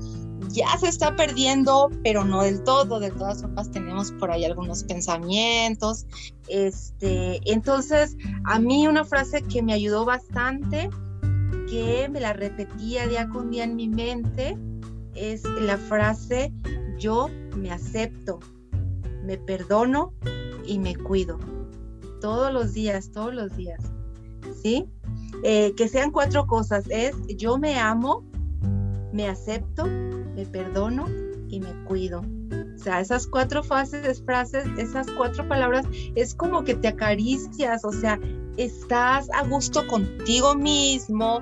ya 0.50 0.78
se 0.78 0.88
está 0.88 1.16
perdiendo, 1.16 1.90
pero 2.04 2.24
no 2.24 2.44
del 2.44 2.64
todo. 2.64 3.00
De 3.00 3.12
todas 3.12 3.42
formas, 3.42 3.72
tenemos 3.72 4.12
por 4.12 4.32
ahí 4.32 4.46
algunos 4.46 4.84
pensamientos. 4.84 6.06
Este, 6.48 7.42
entonces, 7.52 8.16
a 8.46 8.60
mí 8.60 8.88
una 8.88 9.04
frase 9.04 9.42
que 9.42 9.64
me 9.64 9.74
ayudó 9.74 10.06
bastante, 10.06 10.90
que 11.70 12.08
me 12.10 12.20
la 12.20 12.34
repetía 12.34 13.08
día 13.08 13.28
con 13.30 13.50
día 13.50 13.64
en 13.64 13.76
mi 13.76 13.90
mente, 13.90 14.58
es 15.16 15.44
la 15.44 15.78
frase 15.78 16.54
yo 16.98 17.30
me 17.56 17.72
acepto, 17.72 18.40
me 19.24 19.38
perdono 19.38 20.14
y 20.66 20.80
me 20.80 20.96
cuido. 20.96 21.40
Todos 22.22 22.52
los 22.52 22.74
días, 22.74 23.12
todos 23.12 23.34
los 23.34 23.56
días. 23.56 23.80
¿Sí? 24.62 24.90
Eh, 25.44 25.74
que 25.76 25.88
sean 25.88 26.12
cuatro 26.12 26.48
cosas. 26.48 26.86
Es 26.90 27.16
yo 27.38 27.58
me 27.58 27.80
amo, 27.80 28.24
me 29.12 29.28
acepto, 29.28 29.86
me 29.86 30.46
perdono 30.46 31.06
y 31.50 31.60
me 31.60 31.74
cuido. 31.86 32.22
O 32.76 32.78
sea, 32.78 33.00
esas 33.00 33.28
cuatro 33.28 33.64
fases, 33.64 34.22
frases, 34.24 34.66
esas 34.78 35.08
cuatro 35.18 35.48
palabras, 35.48 35.86
es 36.16 36.36
como 36.36 36.64
que 36.64 36.76
te 36.76 36.90
acaricias, 36.90 37.84
o 37.84 37.92
sea, 37.92 38.20
estás 38.58 39.28
a 39.34 39.48
gusto 39.48 39.86
contigo 39.88 40.56
mismo, 40.56 41.42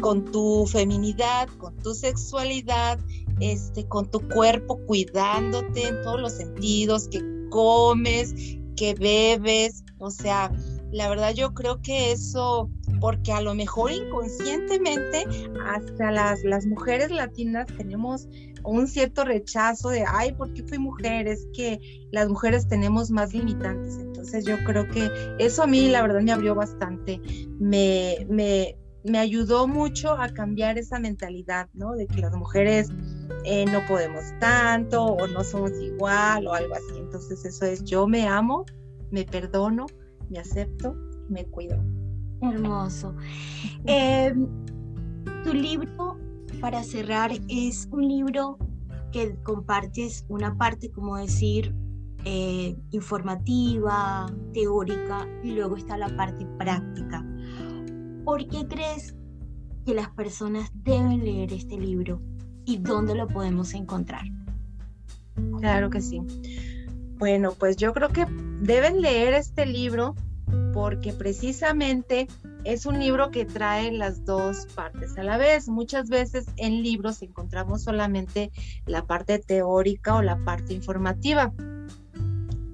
con, 0.00 0.24
tu 0.26 0.66
feminidad, 0.66 1.48
con 1.58 1.74
tu 1.76 1.94
sexualidad, 1.94 2.98
este, 3.40 3.86
con 3.88 4.10
tu 4.10 4.20
cuerpo, 4.28 4.78
cuidándote 4.86 5.88
en 5.88 6.02
todos 6.02 6.20
los 6.20 6.32
sentidos, 6.32 7.08
que 7.08 7.22
comes, 7.50 8.34
que 8.76 8.94
bebes, 8.94 9.84
o 9.98 10.10
sea, 10.10 10.50
la 10.92 11.08
verdad 11.08 11.34
yo 11.34 11.52
creo 11.54 11.80
que 11.82 12.12
eso, 12.12 12.70
porque 13.00 13.32
a 13.32 13.40
lo 13.40 13.54
mejor 13.54 13.92
inconscientemente 13.92 15.26
hasta 15.66 16.10
las, 16.10 16.42
las 16.44 16.66
mujeres 16.66 17.10
latinas 17.10 17.66
tenemos 17.76 18.28
un 18.64 18.88
cierto 18.88 19.24
rechazo 19.24 19.90
de, 19.90 20.04
ay, 20.06 20.32
¿por 20.32 20.52
qué 20.52 20.62
fui 20.64 20.78
mujer? 20.78 21.28
Es 21.28 21.46
que 21.54 21.80
las 22.10 22.28
mujeres 22.28 22.68
tenemos 22.68 23.10
más 23.10 23.32
limitantes. 23.32 23.96
Entonces 23.98 24.44
yo 24.44 24.56
creo 24.64 24.88
que 24.88 25.10
eso 25.38 25.62
a 25.62 25.66
mí 25.66 25.88
la 25.88 26.02
verdad 26.02 26.20
me 26.22 26.32
abrió 26.32 26.54
bastante, 26.54 27.20
me, 27.58 28.26
me, 28.28 28.76
me 29.04 29.18
ayudó 29.18 29.66
mucho 29.66 30.12
a 30.12 30.28
cambiar 30.28 30.78
esa 30.78 30.98
mentalidad, 30.98 31.68
¿no? 31.72 31.92
De 31.92 32.06
que 32.06 32.20
las 32.20 32.34
mujeres 32.34 32.88
eh, 33.44 33.64
no 33.66 33.80
podemos 33.86 34.22
tanto 34.40 35.04
o 35.04 35.26
no 35.26 35.42
somos 35.42 35.72
igual 35.80 36.46
o 36.46 36.54
algo 36.54 36.74
así. 36.74 36.98
Entonces 36.98 37.44
eso 37.44 37.64
es, 37.64 37.84
yo 37.84 38.06
me 38.06 38.26
amo, 38.26 38.64
me 39.10 39.24
perdono, 39.24 39.86
me 40.28 40.38
acepto, 40.38 40.94
me 41.28 41.44
cuido. 41.46 41.82
Hermoso. 42.42 43.14
Em, 43.84 44.46
tu 45.44 45.52
libro 45.52 46.18
para 46.60 46.82
cerrar, 46.82 47.30
es 47.48 47.88
un 47.90 48.06
libro 48.06 48.58
que 49.12 49.34
compartes 49.42 50.24
una 50.28 50.56
parte, 50.56 50.90
como 50.90 51.16
decir, 51.16 51.74
eh, 52.24 52.76
informativa, 52.90 54.26
teórica, 54.52 55.26
y 55.42 55.52
luego 55.52 55.76
está 55.76 55.96
la 55.96 56.14
parte 56.16 56.46
práctica. 56.58 57.24
¿Por 58.24 58.46
qué 58.48 58.66
crees 58.68 59.14
que 59.86 59.94
las 59.94 60.10
personas 60.10 60.70
deben 60.74 61.24
leer 61.24 61.52
este 61.52 61.78
libro 61.78 62.20
y 62.64 62.78
dónde 62.78 63.14
lo 63.14 63.26
podemos 63.26 63.74
encontrar? 63.74 64.24
Claro 65.58 65.90
que 65.90 66.00
sí. 66.00 66.20
Bueno, 67.18 67.52
pues 67.58 67.76
yo 67.76 67.92
creo 67.92 68.08
que 68.08 68.26
deben 68.60 69.00
leer 69.00 69.34
este 69.34 69.66
libro 69.66 70.14
porque 70.72 71.12
precisamente 71.12 72.28
es 72.64 72.86
un 72.86 72.98
libro 72.98 73.30
que 73.30 73.44
trae 73.44 73.92
las 73.92 74.24
dos 74.24 74.66
partes 74.74 75.16
a 75.18 75.22
la 75.22 75.38
vez. 75.38 75.68
Muchas 75.68 76.08
veces 76.08 76.46
en 76.56 76.82
libros 76.82 77.22
encontramos 77.22 77.82
solamente 77.82 78.50
la 78.86 79.04
parte 79.06 79.38
teórica 79.38 80.14
o 80.16 80.22
la 80.22 80.42
parte 80.44 80.74
informativa. 80.74 81.52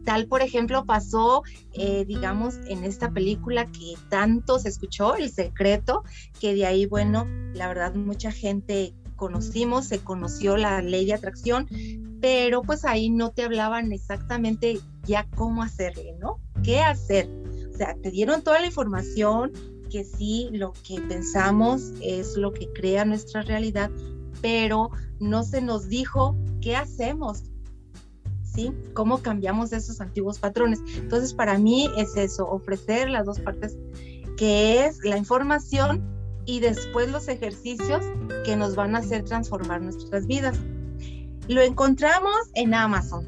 Tal, 0.07 0.29
por 0.29 0.41
ejemplo, 0.41 0.87
pasó, 0.87 1.43
eh, 1.73 2.05
digamos, 2.07 2.55
en 2.69 2.85
esta 2.85 3.11
película 3.11 3.67
que 3.67 3.95
tanto 4.09 4.61
se 4.61 4.69
escuchó, 4.69 5.17
El 5.17 5.33
Secreto, 5.33 6.05
que 6.41 6.55
de 6.55 6.65
ahí, 6.65 6.87
bueno, 6.87 7.27
la 7.53 7.67
verdad, 7.67 7.93
mucha 7.97 8.31
gente 8.31 8.95
conocimos, 9.17 9.87
se 9.87 9.99
conoció 9.99 10.57
la 10.57 10.81
ley 10.81 11.07
de 11.07 11.15
atracción, 11.15 11.67
pero 12.21 12.63
pues 12.63 12.85
ahí 12.85 13.11
no 13.11 13.33
te 13.33 13.43
hablaban 13.43 13.91
exactamente 13.91 14.79
ya 15.03 15.27
cómo 15.35 15.65
hacerle, 15.65 16.15
¿no? 16.21 16.39
¿Qué 16.63 16.79
hacer? 16.79 17.29
O 17.75 17.77
sea, 17.77 17.97
te 18.01 18.13
dieron 18.13 18.43
toda 18.43 18.61
la 18.61 18.67
información, 18.67 19.53
que 19.91 20.05
sí, 20.05 20.51
lo 20.53 20.73
que 20.87 21.01
pensamos 21.01 21.93
es 22.01 22.37
lo 22.37 22.53
que 22.53 22.73
crea 22.73 23.05
nuestra 23.05 23.43
realidad, 23.43 23.91
pero 24.41 24.91
no 25.19 25.43
se 25.43 25.61
nos 25.63 25.89
dijo 25.89 26.37
qué 26.61 26.77
hacemos, 26.77 27.43
¿Cómo 28.95 29.19
cambiamos 29.19 29.73
esos 29.73 30.01
antiguos 30.01 30.39
patrones? 30.39 30.81
Entonces, 30.97 31.35
para 31.35 31.59
mí 31.59 31.89
es 31.97 32.17
eso, 32.17 32.49
ofrecer 32.49 33.09
las 33.11 33.27
dos 33.27 33.41
partes, 33.41 33.77
que 34.37 34.87
es 34.87 34.99
la 35.05 35.17
información 35.17 36.03
y 36.45 36.61
después 36.61 37.11
los 37.11 37.29
ejercicios 37.29 38.05
que 38.45 38.57
nos 38.57 38.77
van 38.77 38.95
a 38.95 39.01
hacer 39.01 39.25
transformar 39.25 39.83
nuestras 39.83 40.27
vidas. 40.27 40.59
Lo 41.49 41.61
encontramos 41.61 42.37
en 42.55 42.75
Amazon, 42.75 43.27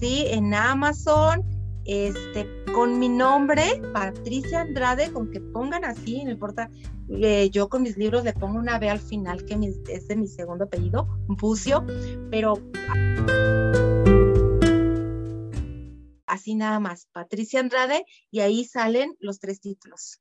¿sí? 0.00 0.24
En 0.28 0.54
Amazon 0.54 1.44
este, 1.88 2.46
con 2.74 2.98
mi 2.98 3.08
nombre, 3.08 3.80
Patricia 3.94 4.60
Andrade, 4.60 5.10
con 5.10 5.30
que 5.30 5.40
pongan 5.40 5.86
así, 5.86 6.22
no 6.22 6.30
importa, 6.30 6.70
yo 7.50 7.68
con 7.70 7.82
mis 7.82 7.96
libros 7.96 8.24
le 8.24 8.34
pongo 8.34 8.58
una 8.58 8.78
B 8.78 8.90
al 8.90 9.00
final, 9.00 9.42
que 9.46 9.54
es 9.88 10.06
de 10.06 10.16
mi 10.16 10.26
segundo 10.26 10.64
apellido, 10.64 11.08
Bucio, 11.28 11.86
pero 12.30 12.60
así 16.28 16.54
nada 16.54 16.80
más, 16.80 17.08
Patricia 17.12 17.60
Andrade, 17.60 18.04
y 18.30 18.40
ahí 18.40 18.64
salen 18.64 19.14
los 19.20 19.38
tres 19.40 19.60
títulos. 19.60 20.20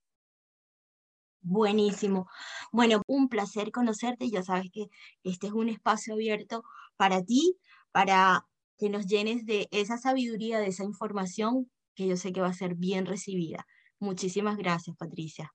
Buenísimo. 1.41 2.28
Bueno, 2.74 3.02
un 3.08 3.30
placer 3.30 3.72
conocerte. 3.72 4.30
Ya 4.30 4.43
sabes 4.43 4.70
que 4.72 4.88
este 5.24 5.48
es 5.48 5.54
un 5.54 5.70
espacio 5.70 6.13
abierto 6.13 6.63
para 6.98 7.24
ti, 7.24 7.58
para 7.91 8.46
que 8.78 8.89
nos 8.89 9.08
llenes 9.08 9.46
de 9.46 9.67
esa 9.72 9.98
sabiduría, 9.98 10.60
de 10.60 10.67
esa 10.67 10.84
información 10.84 11.72
que 11.96 12.08
yo 12.08 12.17
sé 12.17 12.34
que 12.34 12.41
va 12.41 12.48
a 12.48 12.54
ser 12.54 12.76
bien 12.76 13.06
recibida. 13.06 13.65
Muchísimas 14.00 14.58
gracias, 14.58 14.96
Patricia. 14.98 15.54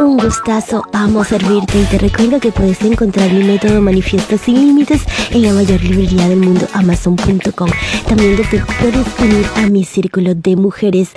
Un 0.00 0.16
gustazo, 0.16 0.82
amo 0.94 1.22
servirte 1.24 1.78
y 1.78 1.84
te 1.84 1.98
recuerdo 1.98 2.40
que 2.40 2.50
puedes 2.50 2.80
encontrar 2.80 3.30
mi 3.34 3.44
método 3.44 3.82
Manifiesto 3.82 4.38
sin 4.38 4.54
límites 4.54 5.02
en 5.30 5.42
la 5.42 5.52
mayor 5.52 5.82
librería 5.82 6.26
del 6.26 6.38
mundo, 6.38 6.66
amazon.com. 6.72 7.68
También 8.08 8.36
te 8.36 8.64
puedes 8.80 9.06
unir 9.18 9.46
a 9.56 9.66
mi 9.66 9.84
círculo 9.84 10.34
de 10.34 10.56
mujeres 10.56 11.10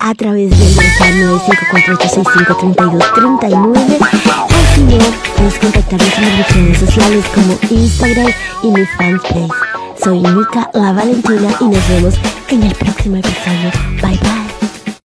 a 0.00 0.16
través 0.16 0.50
del 0.50 0.74
mensaje 0.74 1.14
954-865-3239. 1.14 3.98
Al 4.00 4.66
final, 4.74 5.14
puedes 5.36 5.56
contactarme 5.60 6.08
en 6.18 6.36
mis 6.36 6.48
redes 6.48 6.78
sociales 6.78 7.24
como 7.32 7.56
Instagram 7.70 8.32
y 8.64 8.66
mi 8.66 8.84
fanpage. 8.98 9.52
Soy 10.02 10.18
Nika 10.18 10.68
La 10.74 10.92
Valentina 10.92 11.54
y 11.60 11.66
nos 11.66 11.88
vemos 11.88 12.14
en 12.48 12.64
el 12.64 12.74
próximo 12.74 13.18
episodio. 13.18 13.70
Bye 14.02 14.18
bye. 14.18 14.43